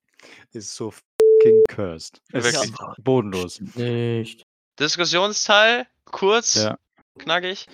[0.53, 2.21] ist so fucking cursed.
[2.33, 2.71] Es Wirklich.
[2.71, 3.61] ist bodenlos.
[3.77, 4.45] Nicht.
[4.79, 6.79] Diskussionsteil, kurz, Ja.
[7.19, 7.67] knackig.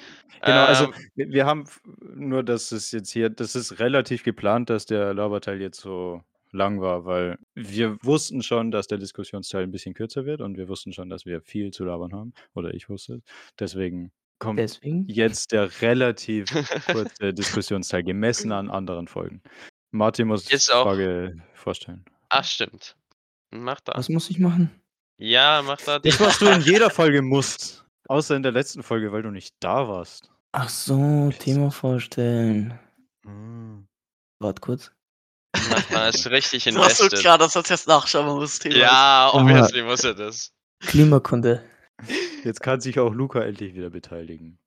[0.42, 1.64] Genau, also Ähm, wir, wir haben
[2.14, 6.80] nur, dass es jetzt hier, das ist relativ geplant, dass der Laberteil jetzt so lang
[6.80, 10.92] war, weil wir wussten schon, dass der Diskussionsteil ein bisschen kürzer wird und wir wussten
[10.92, 12.32] schon, dass wir viel zu labern haben.
[12.54, 13.22] Oder ich wusste es.
[13.58, 15.06] Deswegen kommt Deswegen?
[15.08, 16.46] jetzt der relativ
[16.86, 19.42] kurze Diskussionsteil gemessen an anderen Folgen.
[19.90, 22.04] Martin muss die Frage vorstellen.
[22.36, 22.96] Ach, stimmt.
[23.50, 23.92] Mach da.
[23.96, 24.70] Was muss ich machen?
[25.18, 25.98] Ja, mach da.
[26.00, 27.84] Das, was du in jeder Folge musst.
[28.08, 30.30] Außer in der letzten Folge, weil du nicht da warst.
[30.52, 32.78] Ach so, Thema vorstellen.
[33.24, 33.86] Hm.
[34.40, 34.90] Warte kurz.
[35.70, 38.74] Macht man ist richtig Du hast so klar, dass das jetzt nachschauen muss, Thema.
[38.76, 39.34] Ja, Ah.
[39.34, 40.52] obviously muss er das.
[40.80, 41.64] Klimakunde.
[42.42, 44.58] Jetzt kann sich auch Luca endlich wieder beteiligen.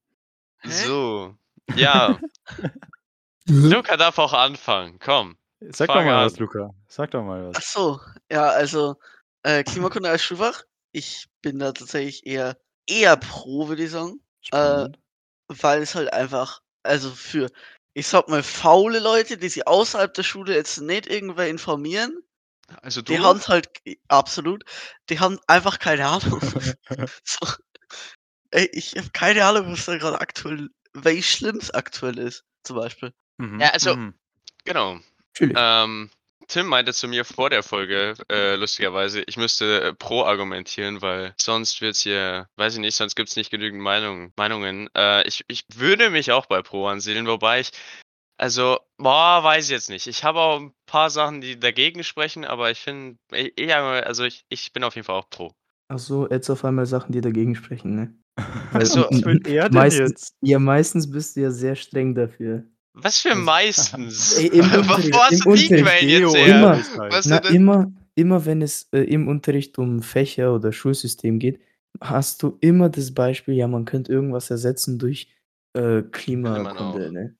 [0.59, 0.69] Hä?
[0.69, 1.35] So.
[1.75, 2.17] Ja,
[3.47, 4.97] Luca darf auch anfangen.
[4.99, 5.37] Komm.
[5.59, 6.25] Sag Fang doch mal an.
[6.25, 6.73] was, Luca.
[6.87, 7.71] Sag doch mal Ach was.
[7.73, 7.99] so,
[8.31, 8.95] ja, also
[9.43, 10.63] äh, Klimakunde als Schulfach.
[10.91, 14.21] Ich bin da tatsächlich eher, eher pro, würde ich sagen.
[14.41, 14.99] Spannend.
[15.49, 17.49] weil es halt einfach, also für,
[17.93, 22.17] ich sag mal, faule Leute, die sich außerhalb der Schule jetzt nicht irgendwer informieren,
[22.81, 23.23] Also die du.
[23.23, 23.69] haben halt,
[24.07, 24.63] absolut,
[25.09, 26.39] die haben einfach keine Ahnung.
[27.23, 27.47] so,
[28.51, 32.77] ey, ich habe keine Ahnung, was da gerade aktuell, wie schlimm es aktuell ist, zum
[32.77, 33.11] Beispiel.
[33.37, 34.13] Mhm, Ja, also- mhm.
[34.65, 34.99] Genau.
[35.33, 35.57] Natürlich.
[35.59, 36.09] Ähm,
[36.47, 41.33] Tim meinte zu mir vor der Folge, äh, lustigerweise, ich müsste äh, pro argumentieren, weil
[41.37, 44.31] sonst wird's hier, weiß ich nicht, sonst gibt's nicht genügend Meinungen.
[44.37, 44.89] Meinungen.
[44.95, 47.71] Äh, ich, ich würde mich auch bei pro ansiedeln, wobei ich,
[48.37, 50.07] also, boah, weiß ich jetzt nicht.
[50.07, 54.45] Ich habe auch ein paar Sachen, die dagegen sprechen, aber ich finde, eher, also ich,
[54.47, 55.51] ich bin auf jeden Fall auch pro.
[55.89, 58.13] Ach so, jetzt auf einmal Sachen, die dagegen sprechen, ne?
[58.71, 60.35] Also- was will er denn meistens, jetzt?
[60.41, 62.63] ja, meistens bist du ja sehr streng dafür.
[63.01, 64.33] Was für Also- meistens?
[64.37, 66.55] Ey, im Unterricht- Wo hast du die Quellen jetzt her?
[66.59, 66.81] Immer.
[67.11, 71.59] Was Na, immer, immer wenn es äh, im Unterricht um Fächer oder Schulsystem geht,
[72.01, 75.27] hast du immer das Beispiel, ja, man könnte irgendwas ersetzen durch
[75.73, 77.35] äh, Klimakunde, ne?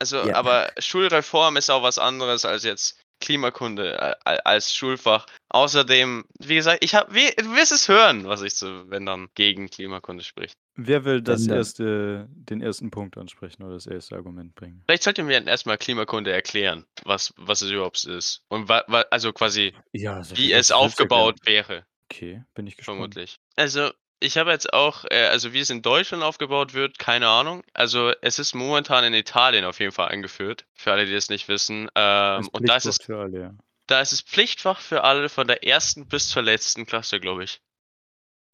[0.00, 0.34] Also, Ja.
[0.36, 5.26] aber Schulreform ist auch was anderes als jetzt Klimakunde äh, als Schulfach.
[5.50, 9.68] Außerdem, wie gesagt, ich habe, du wirst es hören, was ich so, wenn dann gegen
[9.68, 10.54] Klimakunde spricht.
[10.86, 14.82] Wer will das erste, den ersten Punkt ansprechen oder das erste Argument bringen?
[14.86, 18.42] Vielleicht sollten wir erstmal Klimakunde erklären, was, was es überhaupt ist.
[18.48, 22.96] Und wa, wa, also quasi, Ja, wie es aufgebaut wäre, Okay, bin ich gespannt.
[22.96, 23.36] vermutlich.
[23.56, 27.62] Also, ich habe jetzt auch, äh, also wie es in Deutschland aufgebaut wird, keine Ahnung.
[27.72, 31.48] Also, es ist momentan in Italien auf jeden Fall eingeführt, für alle, die es nicht
[31.48, 31.88] wissen.
[31.94, 33.54] Ähm, und da ist es Pflichtfach für alle, ja.
[33.86, 37.60] Da ist es Pflichtfach für alle von der ersten bis zur letzten Klasse, glaube ich.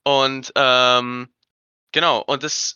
[0.05, 1.29] Und ähm,
[1.97, 2.75] genau, und das,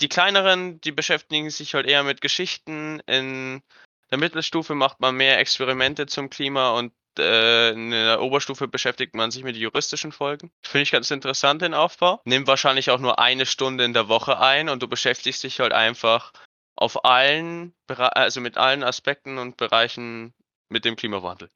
[0.00, 3.00] die kleineren, die beschäftigen sich halt eher mit Geschichten.
[3.00, 3.62] In
[4.10, 9.30] der Mittelstufe macht man mehr Experimente zum Klima und äh, in der Oberstufe beschäftigt man
[9.30, 10.50] sich mit juristischen Folgen.
[10.62, 12.22] Finde ich ganz interessant den Aufbau.
[12.24, 15.74] Nimmt wahrscheinlich auch nur eine Stunde in der Woche ein und du beschäftigst dich halt
[15.74, 16.32] einfach
[16.76, 20.32] auf allen, also mit allen Aspekten und Bereichen
[20.70, 21.50] mit dem Klimawandel.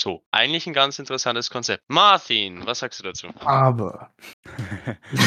[0.00, 1.84] So, eigentlich ein ganz interessantes Konzept.
[1.88, 3.28] Martin, was sagst du dazu?
[3.40, 4.14] Aber.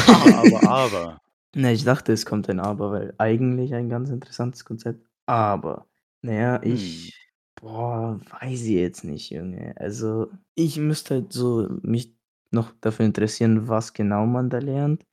[0.07, 1.19] aber, aber.
[1.55, 5.07] Ne, ich dachte, es kommt ein Aber, weil eigentlich ein ganz interessantes Konzept.
[5.27, 5.85] Aber,
[6.23, 7.15] naja, ich,
[7.61, 9.75] boah, weiß ich jetzt nicht, Junge.
[9.77, 12.17] Also, ich müsste halt so mich
[12.49, 15.05] noch dafür interessieren, was genau man da lernt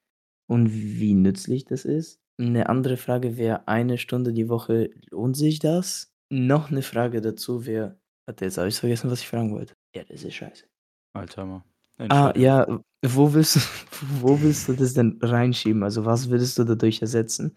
[0.48, 2.22] und wie nützlich das ist.
[2.38, 6.10] Eine andere Frage wäre, eine Stunde die Woche, lohnt sich das?
[6.30, 7.99] Noch eine Frage dazu wäre,
[8.30, 9.74] warte, jetzt habe ich vergessen, was ich fragen wollte.
[9.94, 10.64] Ja, das ist scheiße.
[11.14, 11.64] Alter, mal.
[11.98, 12.66] Ah, ja,
[13.04, 13.60] wo willst du,
[14.20, 15.82] wo willst du das denn reinschieben?
[15.82, 17.56] Also was würdest du dadurch ersetzen?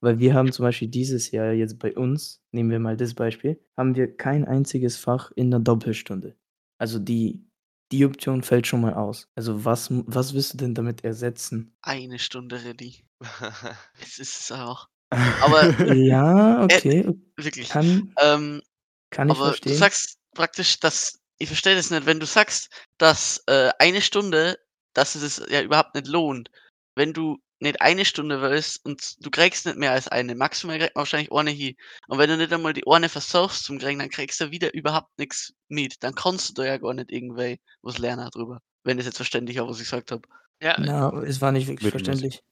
[0.00, 3.58] Weil wir haben zum Beispiel dieses Jahr jetzt bei uns, nehmen wir mal das Beispiel,
[3.76, 6.36] haben wir kein einziges Fach in einer Doppelstunde.
[6.78, 7.44] Also die,
[7.90, 9.28] die Option fällt schon mal aus.
[9.34, 11.74] Also was, was willst du denn damit ersetzen?
[11.82, 13.04] Eine Stunde ready.
[14.02, 14.88] Es ist es auch.
[15.42, 17.70] Aber Ja, okay, wirklich.
[17.70, 18.62] kann, Ähm,
[19.12, 19.76] kann ich aber du verstehen.
[19.76, 24.58] sagst praktisch, dass ich verstehe das nicht, wenn du sagst, dass äh, eine Stunde,
[24.94, 26.50] dass es es ja überhaupt nicht lohnt.
[26.94, 30.94] Wenn du nicht eine Stunde willst und du kriegst nicht mehr als eine, maximal kriegt
[30.94, 31.76] man wahrscheinlich eine hin.
[32.08, 35.16] Und wenn du nicht einmal die eine versuchst zum kriegen, dann kriegst du wieder überhaupt
[35.18, 36.02] nichts mit.
[36.02, 38.60] Dann kannst du da ja gar nicht irgendwie was lernen drüber.
[38.84, 40.22] Wenn das jetzt verständlich war, was ich gesagt habe.
[40.60, 42.42] Ja, Na, es war nicht wirklich verständlich.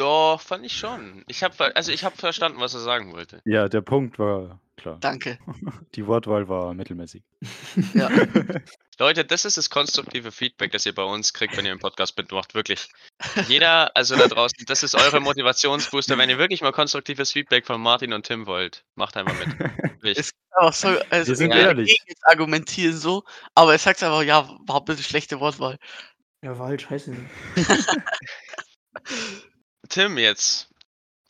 [0.00, 1.24] Doch, fand ich schon.
[1.28, 3.40] Ich habe also ich habe verstanden, was er sagen wollte.
[3.44, 4.98] Ja, der Punkt war klar.
[5.00, 5.38] Danke.
[5.94, 7.22] Die Wortwahl war mittelmäßig.
[7.94, 8.08] Ja.
[8.98, 12.16] Leute, das ist das konstruktive Feedback, das ihr bei uns kriegt, wenn ihr einen Podcast
[12.18, 12.54] mitmacht.
[12.54, 12.88] Wirklich.
[13.48, 16.18] Jeder, also da draußen, das ist eure Motivationsbooster.
[16.18, 20.16] Wenn ihr wirklich mal konstruktives Feedback von Martin und Tim wollt, macht einfach mit.
[20.16, 22.02] Es aber so, also Wir sind ich ehrlich.
[22.06, 25.78] jetzt argumentieren so, aber er sagt einfach, ja, war ein bisschen schlechte Wortwahl.
[26.42, 27.14] Ja, war halt scheiße.
[29.88, 30.68] Tim jetzt.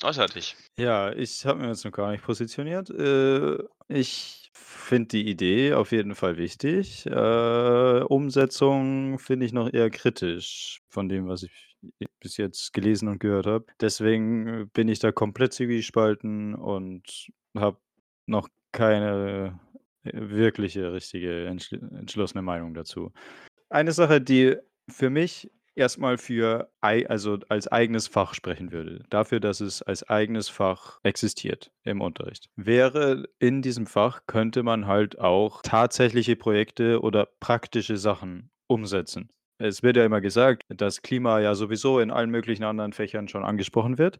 [0.02, 0.56] Äußer dich.
[0.78, 2.88] Ja, ich habe mir jetzt noch gar nicht positioniert.
[2.90, 3.58] Äh,
[3.88, 7.04] ich finde die Idee auf jeden Fall wichtig.
[7.06, 11.70] Äh, Umsetzung finde ich noch eher kritisch von dem, was ich
[12.20, 13.66] bis jetzt gelesen und gehört habe.
[13.80, 17.78] Deswegen bin ich da komplett zwiegespalten und habe
[18.26, 19.60] noch keine
[20.04, 23.12] äh, wirkliche, richtige, entschl entschlossene Meinung dazu.
[23.68, 24.56] Eine Sache, die
[24.88, 30.48] für mich erstmal für also als eigenes Fach sprechen würde, dafür, dass es als eigenes
[30.48, 37.28] Fach existiert im Unterricht, wäre in diesem Fach könnte man halt auch tatsächliche Projekte oder
[37.40, 39.30] praktische Sachen umsetzen.
[39.58, 43.44] Es wird ja immer gesagt, dass Klima ja sowieso in allen möglichen anderen Fächern schon
[43.44, 44.18] angesprochen wird.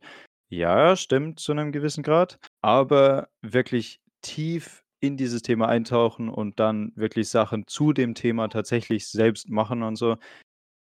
[0.51, 6.93] Ja, stimmt zu einem gewissen Grad, aber wirklich tief in dieses Thema eintauchen und dann
[6.95, 10.19] wirklich Sachen zu dem Thema tatsächlich selbst machen und so,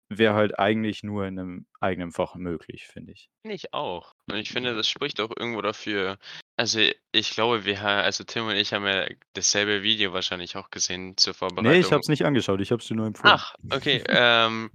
[0.09, 3.29] wäre halt eigentlich nur in einem eigenen Fach möglich, finde ich.
[3.43, 4.15] Finde ich auch.
[4.29, 6.17] Und ich finde, das spricht auch irgendwo dafür.
[6.57, 10.71] Also ich glaube, wir ha also Tim und ich haben ja dasselbe Video wahrscheinlich auch
[10.71, 11.71] gesehen zur Vorbereitung.
[11.71, 13.35] Ne, ich habe es nicht angeschaut, ich habe es dir nur empfohlen.
[13.35, 14.03] Ach, okay.
[14.07, 14.71] Ähm,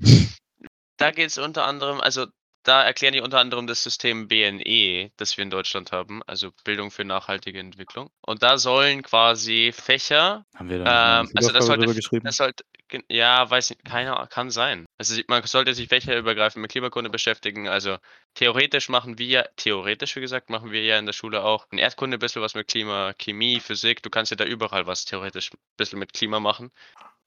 [0.97, 2.27] da geht es unter anderem, also
[2.65, 6.91] da erklären die unter anderem das System BNE, das wir in Deutschland haben, also Bildung
[6.91, 8.11] für nachhaltige Entwicklung.
[8.23, 12.65] Und da sollen quasi Fächer, Haben wir da ähm, also das sollte, das sollte,
[13.09, 14.87] ja, weiß nicht, keiner, kann sein.
[14.99, 17.69] Also man sollte sich fächerübergreifend mit Klimakunde beschäftigen.
[17.69, 17.99] Also
[18.35, 22.17] theoretisch machen wir, theoretisch wie gesagt, machen wir ja in der Schule auch in Erdkunde
[22.17, 24.03] ein bisschen was mit Klima, Chemie, Physik.
[24.03, 26.71] Du kannst ja da überall was theoretisch ein bisschen mit Klima machen.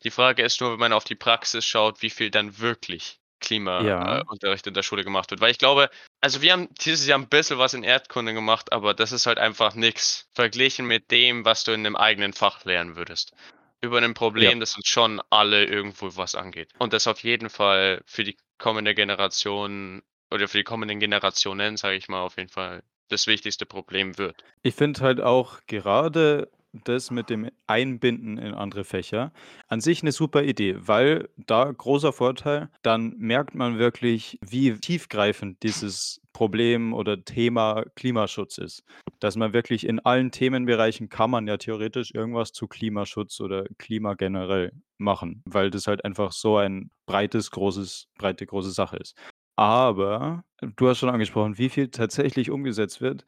[0.04, 4.66] Die Frage ist nur, wenn man auf die Praxis schaut, wie viel dann wirklich Klimaunterricht
[4.66, 4.68] Ja.
[4.68, 5.42] äh, in der Schule gemacht wird.
[5.42, 5.90] Weil ich glaube,
[6.22, 9.38] also wir haben dieses Jahr ein bisschen was in Erdkunde gemacht, aber das ist halt
[9.38, 13.34] einfach nichts verglichen mit dem, was du in einem eigenen Fach lernen würdest.
[13.82, 16.70] Über ein Problem, das uns schon alle irgendwo was angeht.
[16.80, 21.96] Und das auf jeden Fall für die kommende Generation oder für die kommenden Generationen, sage
[21.96, 24.44] ich mal, auf jeden Fall das wichtigste Problem wird.
[24.64, 26.52] Ich finde halt auch gerade
[26.84, 29.32] das mit dem Einbinden in andere Fächer
[29.68, 35.64] an sich eine super Idee, weil da großer Vorteil, dann merkt man wirklich, wie tiefgreifend
[35.64, 38.84] dieses Problem oder Thema Klimaschutz ist.
[39.20, 44.14] Dass man wirklich in allen Themenbereichen kann man ja theoretisch irgendwas zu Klimaschutz oder Klima
[44.14, 49.16] generell machen, weil das halt einfach so ein breites, großes breite, große Sache ist.
[49.56, 53.26] Aber du hast schon angesprochen, wie viel tatsächlich umgesetzt wird,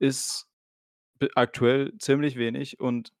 [0.00, 0.48] ist
[1.34, 3.12] aktuell ziemlich wenig und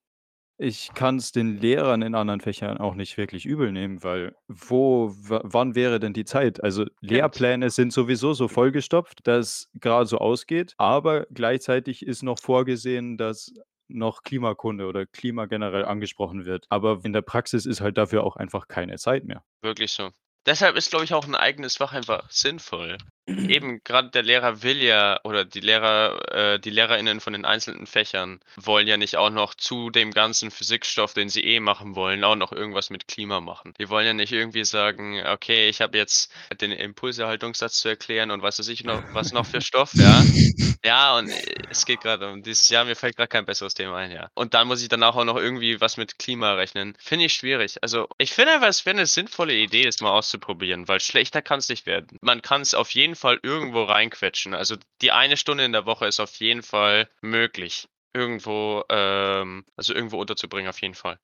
[0.56, 5.12] ich kann es den Lehrern in anderen Fächern auch nicht wirklich übel nehmen, weil wo
[5.12, 6.62] wa wann wäre denn die Zeit?
[6.62, 13.18] Also, Lehrpläne sind sowieso so vollgestopft, dass grad so ausgeht, aber gleichzeitig ist noch vorgesehen,
[13.18, 13.52] dass
[13.88, 16.66] noch Klimakunde oder Klima generell angesprochen wird.
[16.68, 19.44] Aber in der Praxis ist halt dafür auch einfach keine Zeit mehr.
[19.60, 20.10] Wirklich so.
[20.46, 22.98] Deshalb ist, glaube ich, auch ein eigenes Fach einfach sinnvoll.
[23.46, 27.86] Eben gerade der Lehrer will ja oder die Lehrer äh, die LehrerInnen von den einzelnen
[27.86, 32.24] Fächern wollen ja nicht auch noch zu dem ganzen Physikstoff, den sie eh machen wollen,
[32.24, 33.74] auch noch irgendwas mit Klima machen.
[33.78, 38.42] Die wollen ja nicht irgendwie sagen: „Okay, ich habe jetzt den Impulserhaltungssatz zu erklären und
[38.42, 40.26] was weiß ich noch was noch für Stoff“, ja?
[40.84, 43.96] Ja, und, äh, es geht gerade um dieses Jahr, mir fällt gerade kein besseres Thema
[43.96, 44.28] ein, ja.
[44.34, 46.94] Und dann muss ich danach auch noch irgendwie was mit Klima rechnen.
[46.98, 47.82] Finde ich schwierig.
[47.82, 51.58] Also, ich finde einfach, es wäre eine sinnvolle Idee, das mal auszuprobieren, weil schlechter kann
[51.60, 52.18] es nicht werden.
[52.20, 54.54] Man kann es auf jeden Fall irgendwo reinquetschen.
[54.54, 59.94] Also, die eine Stunde in der Woche ist auf jeden Fall möglich, irgendwo, ähm also,
[59.94, 61.18] irgendwo unterzubringen, auf jeden Fall.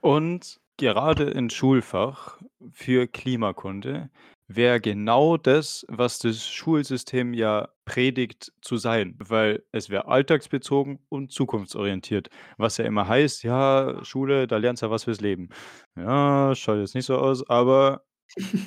[0.00, 2.38] Und gerade ein Schulfach
[2.72, 4.10] für Klimakunde
[4.48, 11.32] wäre genau das, was das Schulsystem ja predigt zu sein, weil es wäre alltagsbezogen und
[11.32, 15.48] zukunftsorientiert, was ja immer heißt, ja, Schule, da lernst du ja was fürs Leben.
[15.96, 18.04] Ja, schaut jetzt nicht so aus, aber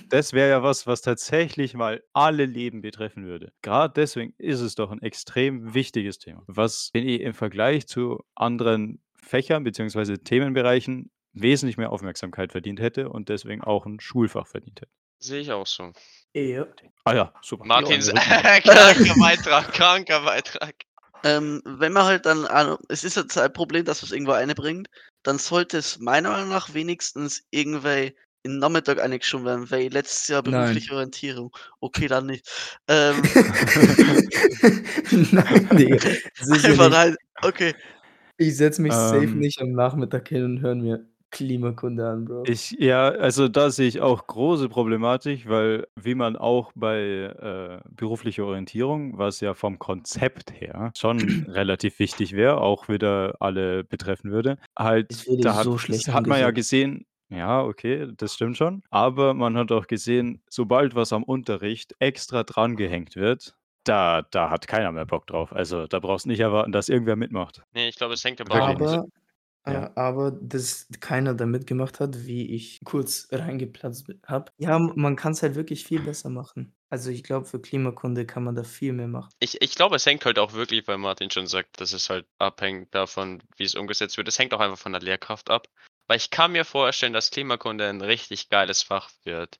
[0.09, 3.51] das wäre ja was, was tatsächlich mal alle Leben betreffen würde.
[3.61, 8.23] Gerade deswegen ist es doch ein extrem wichtiges Thema, was, finde ich, im Vergleich zu
[8.35, 14.81] anderen Fächern beziehungsweise Themenbereichen wesentlich mehr Aufmerksamkeit verdient hätte und deswegen auch ein Schulfach verdient
[14.81, 14.91] hätte.
[15.19, 15.91] Sehe ich auch so.
[16.33, 16.65] Ja.
[17.03, 17.65] Ah ja, super.
[17.65, 20.75] Martins Ja, eine kranker Beitrag, kranker Beitrag.
[21.23, 24.31] Ähm, wenn man halt dann, also, es ist jetzt ein Problem, dass man es irgendwo
[24.31, 24.87] einbringt,
[25.23, 30.41] dann sollte es meiner Meinung nach wenigstens irgendwie im Nachmittag eingeschoben werden, weil letztes Jahr
[30.43, 30.51] Nein.
[30.53, 31.51] berufliche Orientierung.
[31.79, 32.47] Okay, dann nicht.
[32.87, 33.15] Ähm,
[35.31, 35.99] Nein.
[36.35, 36.91] Sicher einfach nicht.
[36.91, 37.15] nein.
[37.41, 37.73] Okay.
[38.37, 39.39] Ich setze mich safe Ähm.
[39.39, 42.43] nicht am Nachmittag hin und höre mir Klimakunde an, Bro.
[42.47, 47.79] Ich ja, also da sehe ich auch große Problematik, weil wie man auch bei, äh,
[47.91, 51.19] beruflicher Orientierung, was ja vom Konzept her schon
[51.49, 55.11] relativ wichtig wäre, auch wieder alle betreffen würde, halt
[55.43, 59.33] da hat so das schlecht hat man ja gesehen ja, okay, das stimmt schon, aber
[59.33, 64.91] man hat auch gesehen, sobald was am Unterricht extra drangehängt wird, da da hat keiner
[64.91, 65.53] mehr Bock drauf.
[65.53, 67.63] Also, da brauchst nicht erwarten, dass irgendwer mitmacht.
[67.75, 68.99] Nee, ich glaube, es hängt aber Wirklich auch nicht.
[68.99, 69.07] Aber,
[69.67, 69.85] Ja.
[69.85, 74.51] äh, aber dass keiner da mitgemacht hat, wie ich kurz reingeplatzt habe.
[74.59, 76.75] Ja, m man kann's halt wirklich viel besser machen.
[76.89, 79.31] Also, ich glaube, für Klimakunde kann man da viel mehr machen.
[79.41, 82.27] Ich ich glaube, es hängt halt auch wirklich, weil Martin schon sagt, dass es halt
[82.39, 84.27] abhängt davon, wie es umgesetzt wird.
[84.27, 85.67] Es hängt auch einfach von der Lehrkraft ab.
[86.09, 89.59] Weil ich kann mir vorstellen, dass Klimakunde ein richtig geiles Fach wird,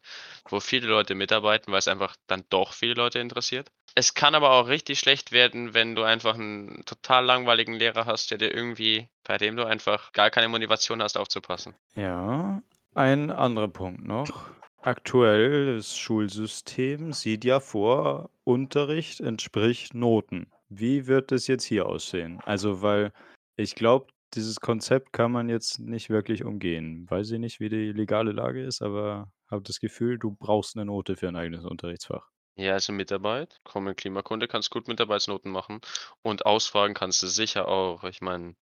[0.49, 3.71] wo viele Leute mitarbeiten, weil es einfach dann doch viele Leute interessiert.
[3.95, 8.31] Es kann aber auch richtig schlecht werden, wenn du einfach einen total langweiligen Lehrer hast,
[8.31, 11.75] der dir irgendwie bei dem du einfach gar keine Motivation hast, aufzupassen.
[11.93, 12.63] Ja,
[12.95, 14.49] ein anderer Punkt noch.
[14.81, 20.51] Aktuell das Schulsystem sieht ja vor, Unterricht entspricht Noten.
[20.67, 22.39] Wie wird das jetzt hier aussehen?
[22.43, 23.13] Also, weil
[23.55, 27.09] ich glaube, dieses Konzept kann man jetzt nicht wirklich umgehen.
[27.09, 30.85] Weiß ich nicht, wie die legale Lage ist, aber habe das Gefühl, du brauchst eine
[30.85, 32.29] Note für ein eigenes Unterrichtsfach.
[32.57, 35.79] Ja, also Mitarbeit, Common Klimakunde kannst gut Mitarbeitsnoten machen
[36.21, 38.03] und Ausfragen kannst du sicher auch.
[38.03, 38.55] Ich meine,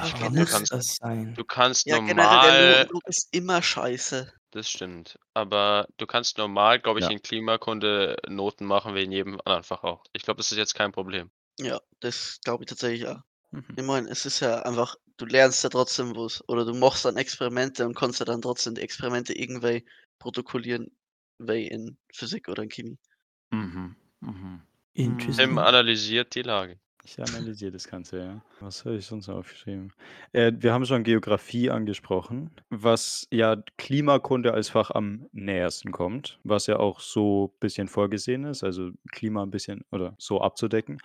[0.00, 1.38] ich Aber glaube, du muss kannst das sein?
[1.38, 4.32] du kannst Ja, generell der normal ist immer scheiße.
[4.52, 5.18] das stimmt.
[5.34, 7.10] Aber du kannst normal, glaube ich, Ja.
[7.10, 10.04] in Klimakunde Noten machen wie in jedem anderen Fach auch.
[10.14, 11.30] Ich glaube, das ist jetzt kein Problem.
[11.58, 13.20] Ja, das glaube ich tatsächlich auch.
[13.52, 13.76] Mhm.
[13.76, 16.46] Ich meine, es ist ja einfach, du lernst ja trotzdem was.
[16.48, 19.84] Oder du machst dann Experimente und kannst ja dann trotzdem die Experimente irgendwie
[20.18, 20.90] protokollieren,
[21.38, 22.98] wie in Physik oder in Chemie.
[23.50, 23.96] Mhm.
[24.20, 24.62] Mhm.
[24.94, 25.58] Tim Interesting.
[25.58, 26.78] analysiert die Lage.
[27.06, 28.44] Ich analysiere das Ganze, ja.
[28.60, 29.92] Was habe ich sonst noch aufgeschrieben?
[30.32, 36.66] Äh, wir haben schon Geografie angesprochen, was ja Klimakunde als Fach am nähersten kommt, was
[36.66, 40.98] ja auch so ein bisschen vorgesehen ist, also Klima ein bisschen oder so abzudecken.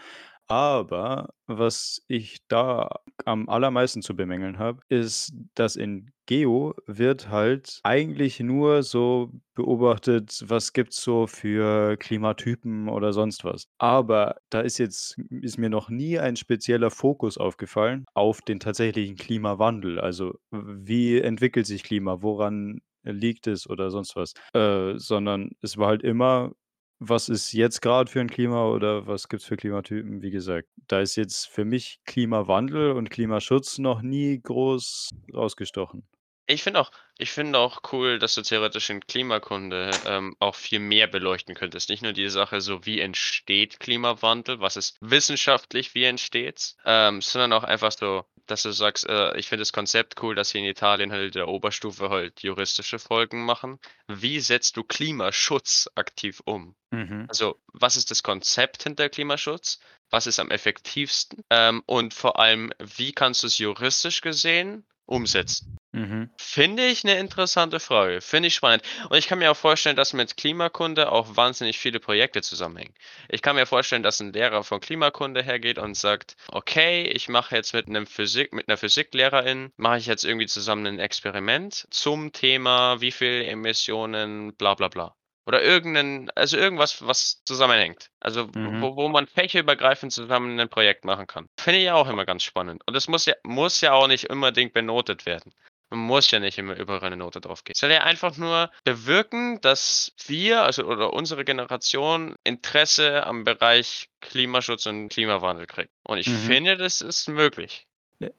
[0.51, 2.89] Aber was ich da
[3.23, 10.43] am allermeisten zu bemängeln habe, ist, dass in Geo wird halt eigentlich nur so beobachtet,
[10.47, 13.67] was gibt's so für Klimatypen oder sonst was.
[13.77, 19.17] Aber da ist jetzt ist mir noch nie ein spezieller Fokus aufgefallen auf den tatsächlichen
[19.17, 19.99] Klimawandel.
[19.99, 22.23] Also, wie entwickelt sich Klima?
[22.23, 24.33] Woran liegt es oder sonst was?
[24.53, 26.53] Äh, sondern es war halt immer
[26.99, 30.21] was ist jetzt gerade für ein Klima oder was gibt's für Klimatypen?
[30.21, 36.07] Wie gesagt, da ist jetzt für mich Klimawandel und Klimaschutz noch nie groß rausgestochen.
[36.45, 36.91] Ich finde auch
[37.21, 41.89] ich finde auch cool, dass du theoretisch in Klimakunde, ähm, auch viel mehr beleuchten könntest.
[41.89, 47.51] Nicht nur die Sache so, wie entsteht Klimawandel, was ist wissenschaftlich, wie entsteht's, ähm, sondern
[47.51, 50.65] auch einfach so, dass du sagst, äh, ich finde das Konzept cool, dass sie in
[50.65, 53.79] Italien halt der Oberstufe halt juristische Folgen machen.
[54.07, 56.75] Wie setzt du Klimaschutz aktiv um?
[56.91, 57.25] Mhm.
[57.27, 59.79] Also, was ist das Konzept hinter Klimaschutz?
[60.09, 61.43] Was ist am effektivsten?
[61.49, 65.78] Ähm, und vor allem, wie kannst du es juristisch gesehen umsetzen?
[65.93, 66.29] Mhm.
[66.41, 68.21] Finde ich eine interessante Frage.
[68.21, 68.83] Finde ich spannend.
[69.09, 72.93] Und ich kann mir auch vorstellen, dass mit Klimakunde auch wahnsinnig viele Projekte zusammenhängen.
[73.27, 77.55] Ich kann mir vorstellen, dass ein Lehrer von Klimakunde hergeht und sagt: „Okay, ich mache
[77.55, 82.31] jetzt mit 'nem Physik mit 'ner Physiklehrerin mache ich jetzt irgendwie zusammen ein Experiment zum
[82.31, 85.15] Thema, wie viel Emissionen bla bla bla.“
[85.45, 88.09] Oder irgend also irgendwas, was zusammenhängt.
[88.21, 88.69] Also, Mhm.
[88.79, 91.47] wo wo man fächerübergreifend zusammen ein Projekt machen kann.
[91.59, 92.81] Finde ich ja auch immer ganz spannend.
[92.87, 95.51] Und es muss ja muss ja auch nicht unbedingt benotet werden.
[95.91, 97.75] Man muss ja nicht immer überall eine Note drauf geben.
[97.75, 104.85] Soll ja einfach nur bewirken, dass wir, also oder unsere Generation Interesse am Bereich Klimaschutz
[104.85, 105.91] und Klimawandel kriegt.
[106.03, 106.35] Und ich Mhm.
[106.35, 107.87] finde, das ist möglich.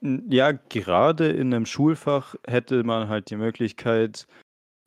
[0.03, 4.27] Ja, gerade in 'nem Schulfach hätte man halt die Möglichkeit,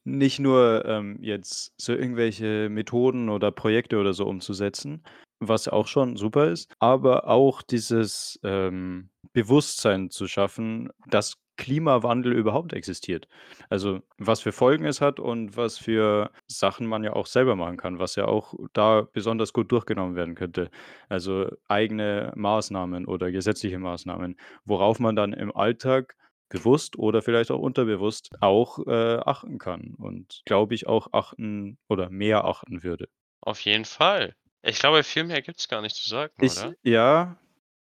[0.06, 5.04] nicht nur, ähm, jetzt so irgendwelche Methoden oder Projekte oder so umzusetzen,
[5.40, 12.74] was auch schon super ist, aber auch dieses, ähm, Bewusstsein zu schaffen, dass Klimawandel überhaupt
[12.74, 13.28] existiert.
[13.70, 17.78] Also, was für Folgen es hat und was für Sachen man ja auch selber machen
[17.78, 20.70] kann, was ja auch da besonders gut durchgenommen werden könnte.
[21.10, 26.16] Also, eigene Maßnahmen oder gesetzliche Maßnahmen, worauf man dann im Alltag
[26.50, 32.10] bewusst oder vielleicht auch unterbewusst auch, äh, achten kann und, glaube ich, auch achten oder
[32.10, 33.08] mehr achten würde.
[33.42, 34.36] Auf jeden Fall.
[34.62, 36.76] Ich glaube, viel mehr gibt's gar nicht zu sagen, Ich oder?
[36.84, 37.38] ja,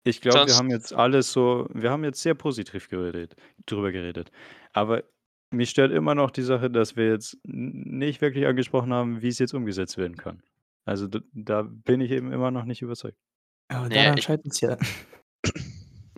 [0.06, 3.34] ich glaube, wir Sonst haben jetzt alles so wir haben jetzt sehr positiv geredet
[3.66, 4.30] drüber geredet.
[4.72, 5.04] Aber
[5.50, 9.38] mich stört immer noch die Sache, dass wir jetzt n nicht wirklich angesprochen haben, wie's
[9.38, 10.42] jetzt umgesetzt werden kann.
[10.84, 13.18] Also, d da bin ich eben immer noch nicht überzeugt.
[13.68, 14.76] Aber Ne, daran ich scheitert's ja.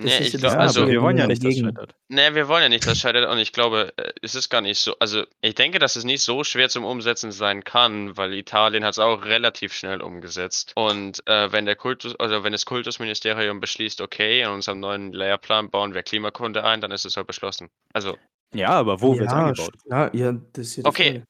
[0.00, 1.54] Das Ne, ist ich ja glau das Ja, also wir wollen ja Problem nicht, dass
[1.54, 1.94] es scheitert.
[2.08, 4.60] Ne, wir wollen ja nicht, dass es scheitert und ich glaube, äh, es ist gar
[4.62, 8.32] nicht so also, ich denke, dass es nicht so schwer zum Umsetzen sein kann, weil
[8.34, 10.72] Italien hat's auch relativ schnell umgesetzt.
[10.76, 15.70] Und, äh, wenn der Kultus also, wenn das Kultusministerium beschließt: „Okay, in unserem neuen Lehrplan
[15.70, 17.68] bauen wir Klimakunde ein“, dann ist es halt beschlossen.
[17.94, 18.18] Also
[18.54, 19.74] Ja, aber wo Ja, eingebaut?
[19.74, 21.26] sch klar, ja, das ist ja Okay, Frage.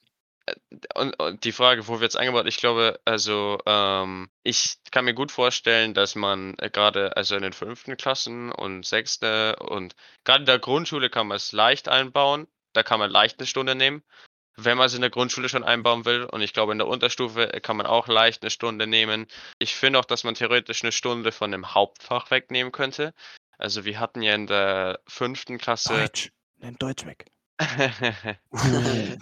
[0.94, 2.46] Und und die Frage, wo wird's eingebaut?
[2.46, 7.42] Ich glaube, also, ähm, ich kann mir gut vorstellen, dass man, äh, grade also, in
[7.42, 7.96] den 5.
[7.96, 9.56] Klassen und 6.
[9.58, 9.94] und
[10.24, 12.46] grade in der Grundschule kann man's leicht einbauen.
[12.74, 14.02] Da kann man leicht 'ne Stunde nehmen,
[14.56, 16.24] wenn man's in der Grundschule schon einbauen will.
[16.24, 19.26] Und ich glaube, in der Unterstufe, äh, kann man auch leicht 'ne Stunde nehmen.
[19.60, 23.14] Ich finde auch, dass man theoretisch 'ne Stunde von dem Hauptfach wegnehmen könnte.
[23.58, 25.58] Also, wir hatten ja in der 5.
[25.58, 27.30] Klasse Deutsch, nimm Deutsch weg.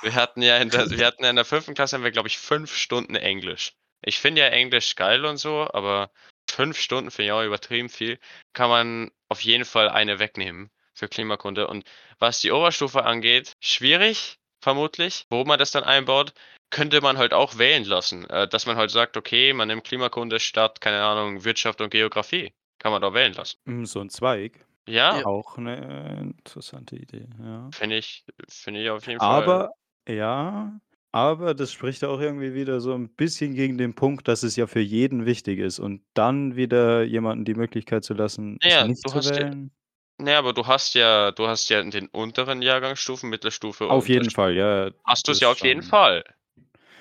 [0.02, 1.74] Wir hatten ja in der wir hatten in der 5.
[1.74, 3.72] Klasse haben wir, glaube ich, 5 Stunden Englisch.
[4.02, 6.10] Ich finde ja Englisch geil und so, aber
[6.50, 8.18] 5 Stunden finde ich auch übertrieben viel.
[8.52, 11.66] Kann man auf jeden Fall eine wegnehmen für Klimakunde.
[11.68, 11.84] Und
[12.18, 16.32] was die Oberstufe angeht, schwierig, vermutlich, wo man das dann einbaut,
[16.70, 20.40] könnte man halt auch wählen lassen, äh, dass man halt sagt: „Okay, man nimmt Klimakunde
[20.40, 23.56] statt, keine Ahnung, Wirtschaft und Geografie.“ Kann man doch wählen lassen.
[23.66, 24.64] Hm, so 'n Zweig?
[24.88, 25.20] Ja.
[25.20, 25.24] Ja.
[25.24, 27.72] Auch 'ne interessante Idee, ja.
[27.72, 29.70] Finde ich finde ich auf jeden Fall Aber
[30.06, 30.78] ja,
[31.10, 34.66] aber das spricht auch irgendwie wieder so 'n bisschen gegen den Punkt, dass es ja
[34.66, 38.84] für jeden wichtig ist und dann wieder jemanden die Möglichkeit zu lassen, Na es ja,
[38.84, 39.70] nicht du zu hast ja wählen.
[40.18, 44.08] ne, aber du hast ja du hast ja in den unteren Jahrgangsstufen, Mittelstufe Auf und
[44.08, 45.82] jeden Fall, ja, hast du's das ja auf jeden.
[45.82, 46.24] Fall.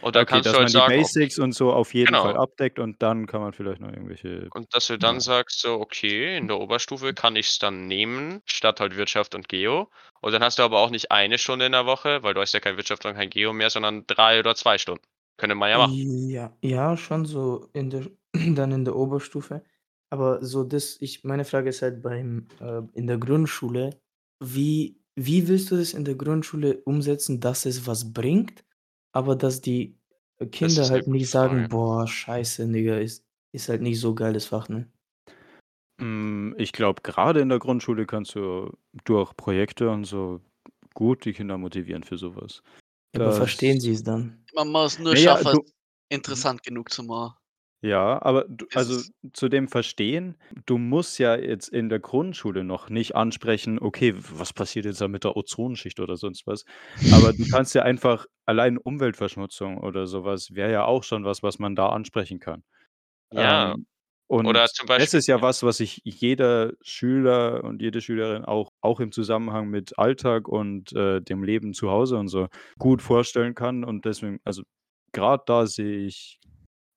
[0.06, 1.94] Und da Okay, kannst dass du halt man die sagen, ok Basics und so auf
[1.96, 2.38] jeden Fall Genau.
[2.38, 5.22] abdeckt und dann kann man vielleicht noch irgendwelche Und dass du dann ja.
[5.22, 9.92] sagst so: „Okay, in der Oberstufe kann ich's dann nehmen, statt halt Wirtschaft und Geo.“
[10.22, 12.54] Und dann hast du aber auch nicht 1 Stunde in der Woche, weil du hast
[12.54, 15.04] ja kein Wirtschaft und kein Geo mehr, sondern 3 oder 2 Stunden.
[15.38, 15.98] Könnte man ja machen.
[16.32, 18.10] Ja, ja, schon so in der
[18.56, 19.64] dann in der Oberstufe.
[20.10, 24.00] Aber so das ich meine Frage ist halt beim äh, in der Grundschule,
[24.40, 28.65] wie wie willst du das in der Grundschule umsetzen, dass es was bringt,
[29.16, 29.98] aber dass die,
[30.60, 31.70] Das Kinder ist 'ne halt gute nicht sagen: Frage.
[31.70, 34.92] „Boah, scheiße, Digga, ist ist halt nicht so geiles Fach“, ne?
[36.00, 38.72] Hm, ich glaube, grade in der Grundschule kannst du
[39.06, 40.42] durch Projekte und so
[40.94, 42.64] gut die Kinder motivieren für so was.
[43.16, 44.46] Ja, aber verstehen Das sie es dann?
[44.54, 45.74] Man muss nur ja, schaffen, du es
[46.28, 46.50] mhm.
[46.50, 47.36] interessant genug zu machen.
[47.84, 52.00] Ja, aber du Ist also, es zu dem Verstehen, du musst ja jetzt in der
[52.00, 56.66] Grundschule noch nicht ansprechen: „Okay, was passiert jetzt da mit der Ozonschicht“ oder sonst was.
[57.10, 61.44] Aber du kannst ja einfach allein Umweltverschmutzung oder so was wäre ja auch schon was,
[61.44, 62.64] was man da ansprechen kann.
[63.32, 63.88] Ja, Ähm,
[64.44, 68.46] oder und zum das Beispiel ist ja was, was sich jeder Schüler und jede Schülerin
[68.46, 72.48] auch auch im Zusammenhang mit Alltag und, äh, dem Leben zu Hause und so
[72.80, 74.64] gut vorstellen kann und deswegen also,
[75.14, 76.40] grad da sehe ich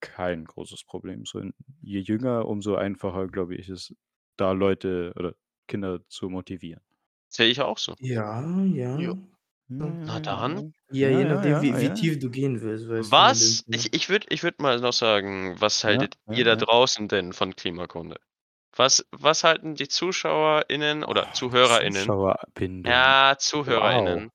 [0.01, 1.25] kein großes Problem.
[1.27, 3.95] So in je jünger, umso einfacher, glaube ich, ist
[4.37, 5.35] da Leute oder
[5.67, 6.83] Kinder zu motivieren.
[7.29, 7.95] Sehe ich auch so.
[8.01, 8.99] Ja, ja.
[8.99, 8.99] Ja.
[9.01, 9.15] Ja,
[9.69, 10.05] Hm.
[10.07, 10.75] Na dann.
[10.91, 11.95] ja, je Ja, nachdem, ja, wie ja, wie ja.
[11.95, 13.77] tief du gehen willst, weißt du, in dem Was Thema.
[13.77, 16.57] ich ich würde ich würde mal noch sagen, was Ja, haltet ja, ihr da ja.
[16.57, 18.19] draußen denn von Klimakunde?
[18.77, 22.93] Was was halten die ZuschauerInnen oder Oh, ZuhörerInnen Zuschauerbindung.
[22.93, 23.39] ja, Wow.
[23.39, 24.31] ZuhörerInnen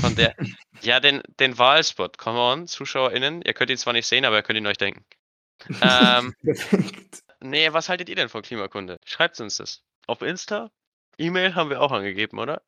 [0.00, 0.34] von der
[0.82, 3.42] ja, den den Wahlspot, come on, ZuschauerInnen.
[3.42, 5.04] Ihr könnt ihn zwar nicht sehen, aber ihr könnt ihn euch denken.
[5.80, 7.22] Ähm Perfekt.
[7.40, 8.98] ne, was haltet ihr denn von Klimakunde?
[9.04, 9.82] Schreibt uns das.
[10.06, 10.70] Auf Insta?
[11.18, 12.62] E-Mail haben wir auch angegeben, oder?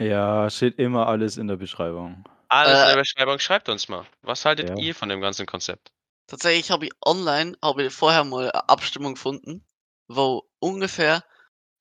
[0.00, 2.24] Ja, steht immer alles in der Beschreibung.
[2.48, 3.38] Alles in Äh der Beschreibung.
[3.38, 4.06] Schreibt uns mal.
[4.22, 4.76] Was haltet Ja.
[4.76, 5.92] ihr von dem ganzen Konzept?
[6.26, 9.64] Tatsächlich habe ich online habe ich vorher mal a Abstimmung gefunden,
[10.08, 11.24] wo ungefähr,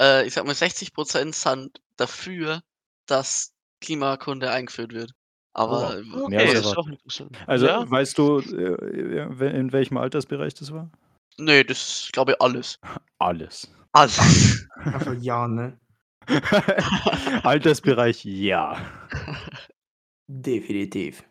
[0.02, 2.62] äh, ich sage mal 60 % sind dafür,
[3.06, 5.12] dass Klimakunde eingeführt wird.
[5.56, 7.38] Oh Aber mehr Okay, das ist auch interessant.
[7.48, 7.90] Also, Ja.
[7.90, 10.90] weißt du, äh, äh, in welchem Altersbereich das war?
[11.38, 12.80] Ne, das glaube ich alles.
[13.20, 13.72] Alles.
[13.94, 14.68] Alles.
[14.76, 15.80] Einfach ja, ne?
[17.44, 18.78] Altersbereich ja.
[20.28, 21.24] Definitiv.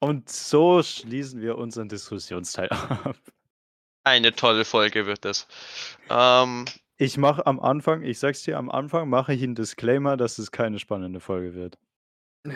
[0.00, 3.16] Und so schließen wir unseren Diskussionsteil ab.
[4.04, 5.46] Eine tolle Folge wird das.
[6.10, 6.66] Ähm,
[6.98, 10.50] Ich mache am Anfang, ich sag's dir, am Anfang mache ich einen Disclaimer, dass es
[10.50, 11.78] keine spannende Folge wird.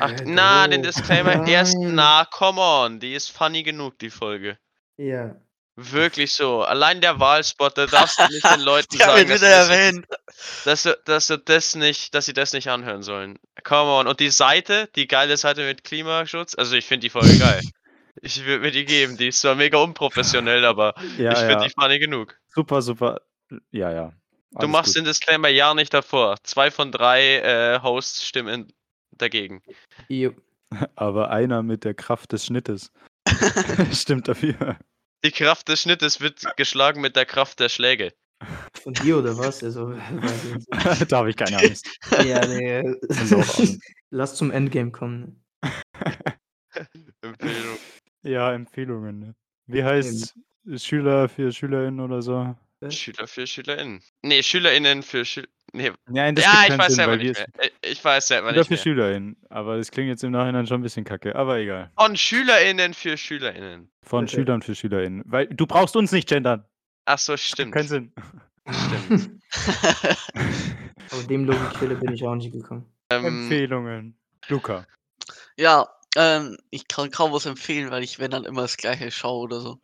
[0.00, 0.82] Ach, Äh, na, den.
[0.82, 1.76] Disclaimer erst.
[1.78, 3.00] Na, come on.
[3.00, 4.58] Die ist funny genug, die Folge.
[4.96, 5.36] Ja.
[5.80, 6.62] Wirklich so.
[6.62, 10.06] Allein der Wahlspot, da darfst du nicht den Leuten sagen, dass, wieder sie das, erwähnt.
[10.64, 13.38] dass, sie- dass, sie das nicht, dass sie das nicht anhören sollen.
[13.62, 14.06] Come on.
[14.08, 17.62] Und die Seite, die geile Seite mit Klimaschutz, also ich finde die Folge geil.
[18.20, 19.16] Ich würde mir die geben.
[19.16, 21.64] Die ist zwar mega unprofessionell, aber Ja, ich finde ja.
[21.64, 22.36] die funny genug.
[22.48, 23.20] Super, super.
[23.70, 24.12] Ja, ja.
[24.50, 24.96] Du Alles machst gut.
[24.96, 26.34] den Disclaimer ja nicht davor.
[26.42, 28.72] Zwei von drei äh, Hosts stimmen
[29.18, 29.62] dagegen.
[30.08, 30.32] Jo.
[30.96, 32.92] Aber einer mit der Kraft des Schnittes
[33.92, 34.78] stimmt dafür.
[35.24, 38.12] Die Kraft des Schnittes wird geschlagen mit der Kraft der Schläge.
[38.82, 39.64] Von dir oder was?
[39.64, 39.92] Also,
[41.08, 41.88] da habe ich keine Angst.
[42.24, 42.84] ja, nee.
[44.10, 45.44] Lass zum Endgame kommen.
[47.20, 47.78] Empfehlung.
[48.22, 49.18] Ja, Empfehlungen.
[49.18, 49.34] Ne?
[49.66, 50.34] Wie heißt
[50.76, 52.54] Schüler für SchülerInnen oder so?
[52.88, 54.00] Schüler für SchülerInnen.
[54.22, 55.48] Nee, SchülerInnen für Schüler.
[55.72, 57.70] Nee, Nein, das ja, gibt ich weiß Sinn, selber weil wir nicht mehr.
[57.82, 58.78] Ich- weiß selber nicht für mehr.
[58.82, 59.36] SchülerInnen.
[59.50, 61.36] Aber das klingt jetzt im Nachhinein schon ein bisschen kacke.
[61.36, 61.90] Aber egal.
[61.98, 63.90] Von SchülerInnen für SchülerInnen.
[64.02, 64.36] Von Okay.
[64.36, 65.22] Schülern für SchülerInnen.
[65.26, 66.64] Weil du brauchst uns nicht gendern.
[67.04, 67.74] Ach so, stimmt.
[67.74, 68.12] Keinen Sinn.
[68.70, 69.40] Stimmt.
[71.10, 72.86] Aber dem Logikfehler bin ich auch nicht gekommen.
[73.10, 74.18] ähm, Empfehlungen.
[74.48, 74.86] Luca.
[75.58, 79.44] ja, ähm, ich kann kaum was empfehlen, weil ich, wenn dann immer das gleiche schaue
[79.44, 79.80] oder so.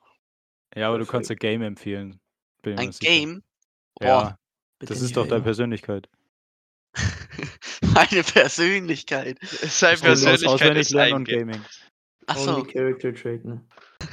[0.74, 2.20] Ja, aber du kannst ein Game empfehlen.
[2.64, 2.90] Ein.
[3.00, 3.42] Game?
[4.00, 4.38] Boah, Ja,
[4.90, 5.42] das ist doch deine.
[5.42, 6.08] Persönlichkeit.
[7.82, 9.38] meine Persönlichkeit.
[9.42, 11.28] Seine Persönlichkeit auswendig ist lernen ein und.
[11.28, 11.60] Gaming.
[12.26, 13.60] Achso, Only Character Trait, ne?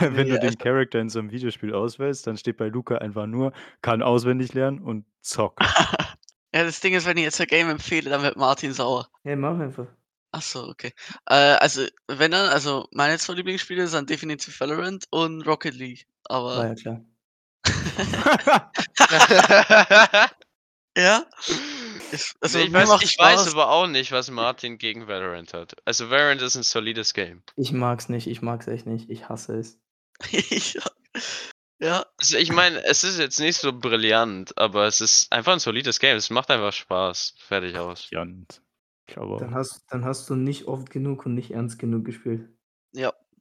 [0.00, 2.96] Wenn Ja, du den also- Charakter in so einem Videospiel auswählst, dann steht bei Luca
[2.98, 5.60] einfach nur, kann auswendig lernen und zockt.
[6.54, 9.08] ja, das Ding ist, wenn ich jetzt ein Game empfehle, dann wird Martin sauer.
[9.24, 9.86] Hey, mach einfach.
[10.32, 10.92] Achso, okay.
[11.26, 16.06] Äh, also, wenn dann, also meine zwei Lieblingsspiele sind definitiv Valorant und Rocket League.
[16.24, 17.04] Aber, ja klar.
[20.96, 21.24] ja?
[22.12, 25.74] Ich, also, Nee, ich weiß, ich weiß aber auch nicht, was Martin gegen Valorant hat.
[25.84, 27.42] Also Valorant ist ein solides Game.
[27.56, 29.10] Ich mag's nicht, ich mag's echt nicht.
[29.10, 29.78] Ich hasse es.
[30.30, 30.78] Ich-
[31.80, 35.60] ja, Also ich meine, es ist jetzt nicht so brillant, aber es ist einfach ein
[35.60, 36.16] solides Game.
[36.16, 37.34] Es macht einfach Spaß.
[37.38, 38.08] Fertig aus.
[39.06, 42.48] Glaube Dann hast, dann hast du nicht oft genug und nicht ernst genug gespielt.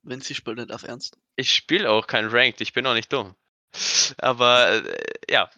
[0.02, 1.20] wenn sie spielt, nicht auf Ernst.
[1.36, 3.36] Ich spiele auch kein Ranked, ich bin auch nicht dumm.
[4.18, 4.94] Aber äh,
[5.30, 5.50] ja,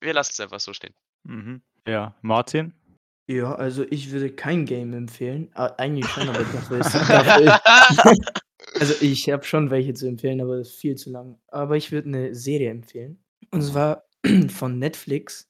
[0.00, 0.94] wir lassen es einfach so stehen.
[1.24, 1.62] Mhm.
[1.86, 2.74] Ja, Martin?
[3.28, 5.50] Ja, also ich würde kein Game empfehlen.
[5.54, 7.60] Ah, eigentlich schon, aber dafür ist, dafür
[8.12, 8.42] ist
[8.80, 11.38] Also ich habe schon welche zu empfehlen, aber das ist viel zu lang.
[11.48, 13.22] Aber ich würde eine Serie empfehlen.
[13.50, 14.04] Und zwar
[14.48, 15.48] von Netflix.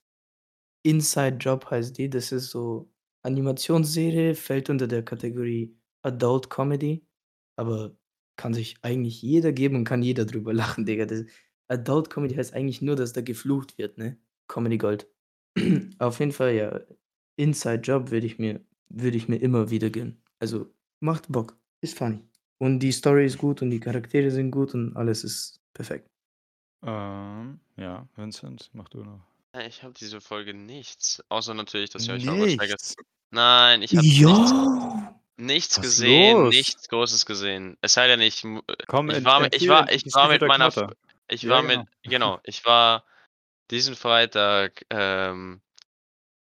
[0.84, 2.08] Inside Job heißt die.
[2.08, 2.90] Das ist so
[3.22, 7.04] Animationsserie, fällt unter der Kategorie Adult Comedy.
[7.56, 7.96] Aber
[8.36, 11.06] kann sich eigentlich jeder geben und kann jeder drüber lachen, Digga.
[11.06, 11.24] Das,
[11.68, 14.16] Adult Comedy heißt eigentlich nur, dass da geflucht wird, ne?
[14.48, 15.06] Comedy Gold.
[15.98, 16.80] Auf jeden Fall, ja.
[17.36, 20.22] Inside Job würde ich mir, würde ich mir immer wieder gönnen.
[20.38, 21.56] Also macht Bock.
[21.80, 22.20] Ist funny.
[22.58, 26.08] Und die Story ist gut und die Charaktere sind gut und alles ist perfekt.
[26.82, 29.20] Ähm, ja, Vincent, mach du noch.
[29.54, 31.22] Ja, Ich habe diese Folge nichts.
[31.28, 32.94] Außer natürlich, dass ihr euch noch was vergessen.
[33.30, 35.20] Nein, ich habe nichts, Ja!
[35.36, 36.54] nichts gesehen, los?
[36.54, 37.76] nichts Großes gesehen.
[37.80, 38.42] Es sei denn, ich,
[38.86, 40.94] Komm, ich war, mit- ich war, ich war mit meiner, Knatter.
[41.28, 41.78] Ich Ja, war genau.
[41.78, 43.04] mit, genau, ich war
[43.70, 45.60] diesen Freitag ähm,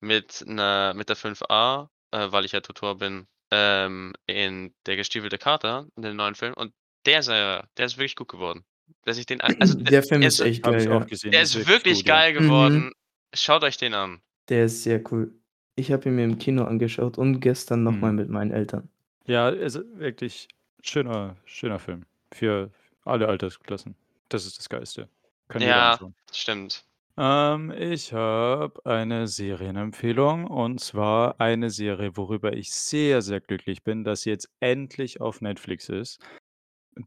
[0.01, 5.39] mit einer, mit der 5a, äh, weil ich ja Tutor bin, ähm, in der gestiefelte
[5.39, 6.73] Kater, in den neuen Film, und
[7.07, 8.65] der ist, äh, der ist wirklich gut geworden.
[9.05, 10.83] Dass ich den, also der, Der Film ist ist, echt Hab geil.
[10.83, 10.97] ich Ja.
[10.97, 11.33] auch gesehen.
[11.33, 12.15] der ist wirklich gut, ja.
[12.17, 12.39] geil Mhm.
[12.39, 12.93] geworden.
[13.35, 14.21] Schaut euch den an.
[14.49, 15.33] Der ist sehr cool.
[15.77, 18.17] Ich habe ihn mir im Kino angeschaut und gestern nochmal Mhm.
[18.17, 18.89] mit meinen Eltern.
[19.27, 20.49] Ja, also wirklich
[20.83, 22.05] schöner, schöner Film.
[22.33, 22.71] Für
[23.05, 23.97] alle Altersklassen.
[24.35, 25.09] Das ist das Geilste.
[25.53, 25.93] Jeder Ja.
[25.93, 26.17] anschauen.
[26.33, 26.85] Stimmt.
[27.17, 34.03] Ähm, ich habe eine Serienempfehlung und zwar eine Serie, worüber ich sehr, sehr glücklich bin,
[34.03, 36.21] dass sie jetzt endlich auf Netflix ist,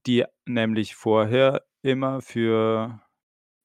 [0.05, 3.01] die nämlich vorher immer für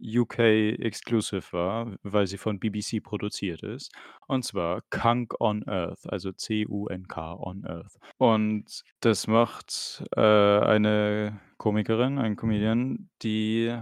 [0.03, 0.39] UK
[0.79, 3.93] exclusive war, weil sie von BBC produziert ist.
[4.27, 7.99] Und zwar Kunk on Earth, also C-U-N-K on Earth.
[8.19, 13.77] Und das macht äh, eine Komikerin, ein Comedian, die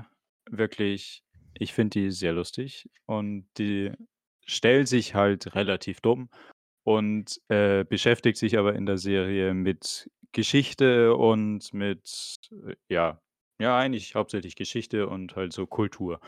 [0.51, 1.23] wirklich,
[1.55, 3.93] ich finde die sehr lustig und die
[4.45, 6.29] stellt sich halt relativ dumm
[6.85, 13.21] und äh, beschäftigt sich aber in der Serie mit Geschichte und mit, äh, ja,
[13.61, 16.21] ja, eigentlich hauptsächlich Geschichte und halt so Kultur.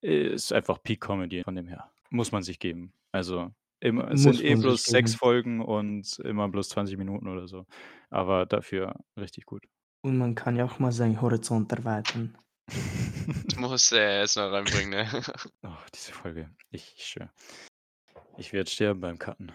[0.00, 1.90] Ist einfach Peak Comedy von dem her.
[2.10, 2.92] Muss man sich geben.
[3.12, 5.18] Also, immer es Muss sind eh man sich bloß 6 geben.
[5.18, 7.66] Folgen und immer bloß 20 Minuten oder so.
[8.10, 9.64] Aber dafür richtig gut.
[10.02, 12.38] Und man kann ja auch mal seinen Horizont erweitern.
[12.66, 15.08] Das muss er jetzt noch reinbringen, ne?
[15.62, 16.50] Oh, diese Folge.
[16.70, 17.30] Ich ich schwöre.
[18.36, 19.52] Ich werde sterben beim Cutten.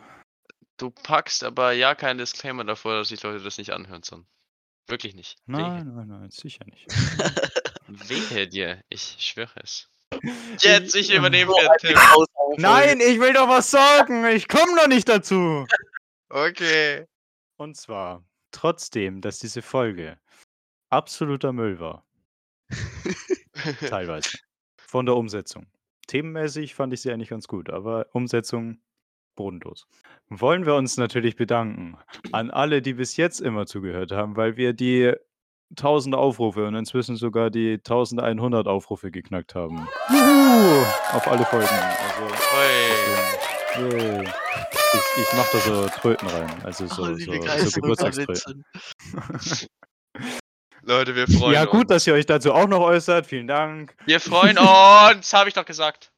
[0.78, 4.26] Du packst aber ja keinen Disclaimer davor, dass sich Leute das nicht anhören sollen.
[4.88, 5.38] Wirklich nicht.
[5.46, 5.62] Wehe.
[5.62, 6.88] Nein, nein, nein, sicher nicht.
[7.88, 9.90] Wehe dir, ich schwöre es.
[10.60, 12.62] Jetzt, ich übernehme grausame Folge.
[12.62, 14.26] Nein, ich will doch was sagen.
[14.26, 15.66] Ich komme noch nicht dazu.
[16.30, 17.06] Okay.
[17.58, 20.20] Und zwar, trotzdem, dass diese Folge
[20.90, 22.06] absoluter Müll war,
[23.88, 24.38] teilweise,
[24.78, 25.68] von der Umsetzung.
[26.08, 28.82] Themenmäßig fand ich sie eigentlich ganz gut, aber Umsetzung
[29.36, 29.86] bodenlos.
[30.30, 31.98] Wollen wir uns natürlich bedanken
[32.32, 35.14] an alle, die bis jetzt immer zugehört haben, weil wir die
[35.72, 39.88] 1000 Aufrufe und inzwischen sogar die 1100 Aufrufe geknackt haben.
[40.10, 40.86] Juhu!
[41.14, 41.68] Auf alle Folgen.
[41.68, 42.32] Also, Ui.
[43.76, 44.28] deswegen, yay.
[44.94, 47.32] Ich, ich mach da so Tröten rein, also Oh, so, die so,
[47.70, 48.64] so Geburtstagströten.
[50.84, 51.88] Leute, wir freuen Ja, gut, uns.
[51.90, 53.26] dass ihr euch dazu auch noch äußert.
[53.26, 53.96] Vielen Dank.
[54.06, 56.12] Wir freuen uns, habe ich doch gesagt.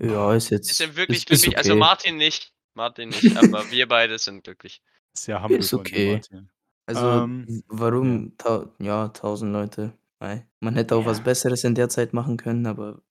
[0.00, 0.68] Ja, ist jetzt.
[0.68, 1.58] Wir sind wirklich ist, ist glücklich.
[1.58, 1.78] Also okay.
[1.78, 2.52] Martin nicht.
[2.76, 4.82] Martin nicht, aber wir beide sind glücklich.
[5.58, 6.12] Ist von dir, okay.
[6.12, 6.50] Martin.
[6.86, 8.36] Also, Ähm, warum?
[8.38, 9.92] Tau ja, tausend Leute.
[10.60, 11.24] Man hätte auch was Ja.
[11.24, 13.02] Besseres in der Zeit machen können, aber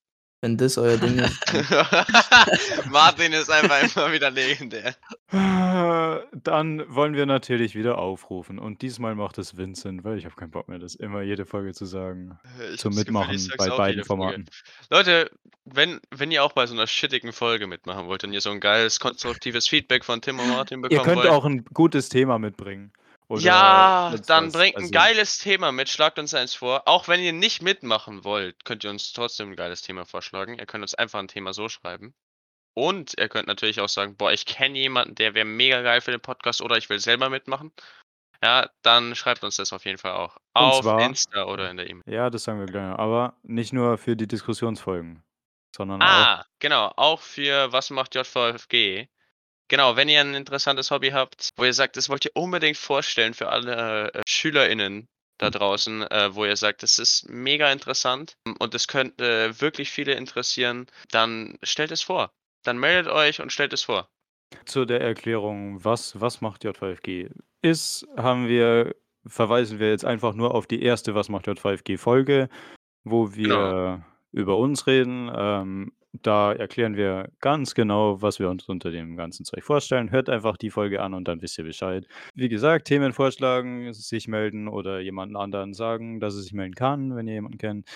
[0.46, 1.36] wenn das euer Ding ist.
[2.90, 4.94] Martin ist einfach immer wieder legendär.
[5.32, 8.60] Dann wollen wir natürlich wieder aufrufen.
[8.60, 11.74] Und diesmal macht es Vincent, weil ich habe keinen Bock mehr, das immer jede Folge
[11.74, 12.38] zu sagen.
[12.72, 14.04] Ich Zum Gefühl, Mitmachen sag's bei beiden.
[14.04, 14.46] Formaten.
[14.88, 15.30] Leute,
[15.64, 18.60] wenn, wenn ihr auch bei so einer shittigen Folge mitmachen wollt und ihr so ein
[18.60, 21.28] geiles, konstruktives Feedback von Tim und Martin Ihr bekommen könnt wollt.
[21.28, 22.92] auch ein gutes Thema mitbringen.
[23.28, 24.52] Ja, dann was.
[24.52, 26.86] bringt ein Also, geiles Thema mit, schlagt uns eins vor.
[26.86, 30.58] Auch wenn ihr nicht mitmachen wollt, könnt ihr uns trotzdem ein geiles Thema vorschlagen.
[30.58, 32.14] Ihr könnt uns einfach ein Thema so schreiben.
[32.74, 36.10] Und ihr könnt natürlich auch sagen, boah, ich kenne jemanden, der wäre mega geil für
[36.12, 37.72] den Podcast oder ich will selber mitmachen.
[38.42, 40.36] Ja, dann schreibt uns das auf jeden Fall auch.
[40.36, 42.04] Und Auf zwar- Insta oder in der E-Mail.
[42.06, 42.98] Ja, das sagen wir noch.
[42.98, 45.22] Aber nicht nur für die Diskussionsfolgen,
[45.74, 46.06] sondern auch.
[46.06, 49.08] Ah, genau, auch für Was macht JVFG?
[49.68, 53.34] Genau, wenn ihr ein interessantes Hobby habt, wo ihr sagt, das wollt ihr unbedingt vorstellen
[53.34, 55.08] für alle äh, SchülerInnen
[55.38, 60.14] da draußen, äh, wo ihr sagt, das ist mega interessant und es könnte wirklich viele
[60.14, 62.30] interessieren, dann stellt es vor.
[62.64, 64.08] Dann meldet euch und stellt es vor.
[64.64, 67.28] Zu der Erklärung, was, was macht JVFG?
[67.62, 68.94] Ist, haben wir,
[69.26, 72.48] verweisen wir jetzt einfach nur auf die erste Was macht JVFG Folge,
[73.04, 74.00] wo wir Genau.
[74.32, 75.30] über uns reden.
[75.34, 75.92] Ähm,
[76.22, 80.10] da erklären wir ganz genau, was wir uns unter dem ganzen Zeug vorstellen.
[80.10, 82.06] Hört einfach die Folge an und dann wisst ihr Bescheid.
[82.34, 87.16] Wie gesagt, Themen vorschlagen, sich melden oder jemanden anderen sagen, dass er sich melden kann,
[87.16, 87.88] wenn ihr jemanden kennt.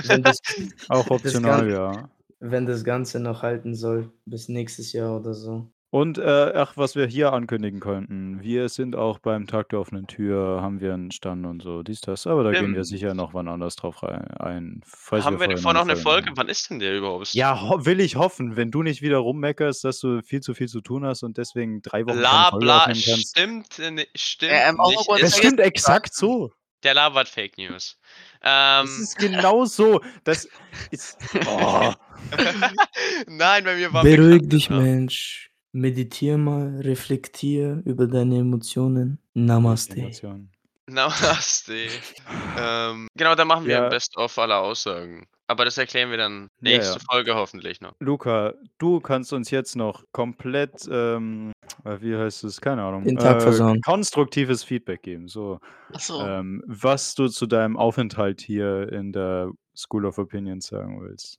[0.07, 0.39] wenn das,
[0.89, 2.11] Auch optional, Ganze- ja.
[2.45, 5.71] Wenn das Ganze noch halten soll, bis nächstes Jahr oder so.
[5.95, 6.23] Und äh,
[6.55, 8.41] ach, was wir hier ankündigen könnten.
[8.43, 12.01] Wir sind auch beim Tag der offenen Tür, haben wir einen Stand und so, dies,
[12.01, 12.27] das.
[12.27, 14.81] Aber da gehen wir sicher noch wann anders drauf rein, ein.
[14.87, 16.31] Falls Haben wir vorher davor noch eine Folge?
[16.31, 16.37] machen.
[16.39, 17.35] Wann ist denn der überhaupt?
[17.35, 20.81] Ja, will ich hoffen, wenn du nicht wieder rummeckerst, dass du viel zu viel zu
[20.81, 23.29] tun hast und deswegen drei Wochen Bla keine Folge bla, aufnehmen kannst.
[23.39, 25.05] stimmt, äh, ne- stimmt ähm, auch nicht.
[25.05, 26.51] vergessen- stimmt exakt so.
[26.85, 27.99] Der labert Fake News.
[28.41, 30.01] Das Ähm, ist genau so.
[30.25, 30.49] Das
[30.91, 31.19] ist.
[31.47, 31.93] Oh.
[33.27, 34.77] Nein, bei mir war Beruhig bekannt, dich, ja.
[34.81, 35.51] Mensch.
[35.73, 39.19] Meditier mal, reflektier über deine Emotionen.
[39.35, 39.97] Namaste.
[39.97, 40.51] Emotionen.
[40.87, 41.89] Namaste.
[42.59, 43.85] ähm, genau, da machen wir Ja.
[43.85, 45.27] ein Best-of aller Aussagen.
[45.53, 47.05] Aber das erklären wir dann Ja, nächste ja.
[47.11, 47.93] Folge hoffentlich noch.
[48.01, 51.53] Luca, du kannst uns jetzt noch komplett, ähm,
[51.85, 53.83] äh, wie heißt es, keine Ahnung, versauen.
[53.83, 55.29] konstruktives Feedback geben.
[55.29, 55.59] So,
[55.93, 56.25] Achso.
[56.25, 61.39] ähm, was du zu deinem Aufenthalt hier in der School of Opinions sagen willst.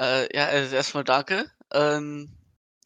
[0.00, 1.44] Äh, ja, also erstmal danke,
[1.74, 2.30] ähm,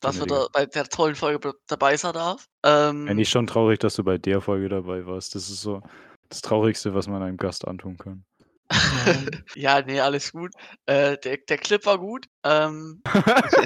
[0.00, 2.48] dass wir da bei der tollen Folge be- dabei sein darf.
[2.64, 5.36] Ähm, Eigentlich schon traurig, dass du bei der Folge dabei warst.
[5.36, 5.80] Das ist so
[6.28, 8.24] das Traurigste, was man einem Gast antun kann.
[9.54, 10.52] Ja, nee, alles gut.
[10.86, 12.26] Äh, der, der Clip war gut.
[12.44, 13.02] Ähm,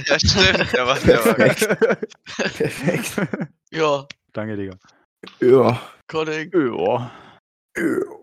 [0.06, 0.72] ja, stimmt.
[0.72, 1.68] Der war, der war Perfekt.
[2.56, 3.28] Perfekt.
[3.70, 4.76] ja, Danke, Digga.
[5.40, 5.80] Ja.
[6.06, 6.72] Kollege.
[6.76, 7.10] Ja.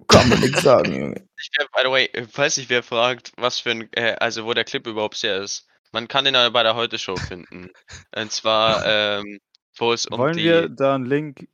[0.08, 1.28] Kann man nichts sagen, Junge.
[1.38, 4.54] Ich wär, by the way, falls sich wer fragt, was für ein, äh, also wo
[4.54, 5.68] der Clip überhaupt her ist.
[5.92, 7.72] Man kann ihn aber bei der Heute-Show finden.
[8.16, 9.40] Und zwar, ähm,
[9.78, 10.44] wo es um Wollen die.
[10.44, 11.48] wir da einen Link?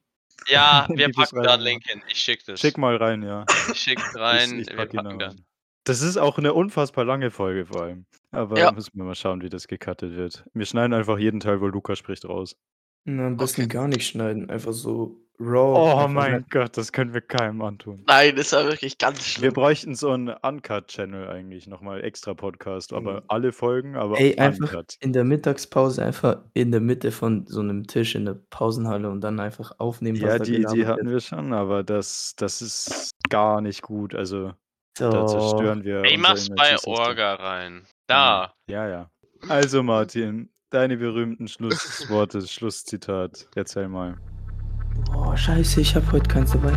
[0.47, 2.01] Ja, wir packen da einen Link hin.
[2.09, 2.59] Ich schick das.
[2.59, 3.45] Schick mal rein, ja.
[3.71, 4.59] Ich schick's Ich, rein.
[4.59, 5.33] ich wir pack ihn packen da.
[5.85, 8.05] Das ist auch eine unfassbar lange Folge vor allem.
[8.31, 8.71] Aber Ja.
[8.71, 10.45] müssen wir mal schauen, wie das gecuttet wird.
[10.53, 12.55] Wir schneiden einfach jeden Teil, wo Luca spricht, raus.
[13.05, 13.69] Na, am besten Okay.
[13.69, 14.49] gar nicht schneiden.
[14.49, 16.03] Einfach so raw.
[16.03, 16.45] Oh mein rein.
[16.49, 18.03] Gott, das können wir keinem antun.
[18.07, 19.53] Nein, das war wirklich ganz Wir schlimm.
[19.53, 23.21] bräuchten so einen Uncut-Channel eigentlich, nochmal extra Podcast, aber Mhm.
[23.27, 24.95] alle Folgen, aber Ey, einfach uncut.
[24.99, 29.21] in der Mittagspause einfach in der Mitte von so einem Tisch in der Pausenhalle und
[29.21, 32.61] dann einfach aufnehmen, was Ja, da die, die gelabert hatten wir schon, aber das, das
[32.61, 34.13] ist gar nicht gut.
[34.15, 34.53] Also
[34.95, 35.25] da Doch.
[35.25, 36.75] zerstören wir unser mach's bei.
[36.85, 37.85] Orga rein.
[38.07, 38.53] Da.
[38.69, 39.09] Ja, ja.
[39.49, 43.47] Also Martin, deine berühmten Schlussworte, Schlusszitat.
[43.55, 44.17] Erzähl mal.
[44.95, 46.73] Boah, scheiße, ich hab heute keins dabei.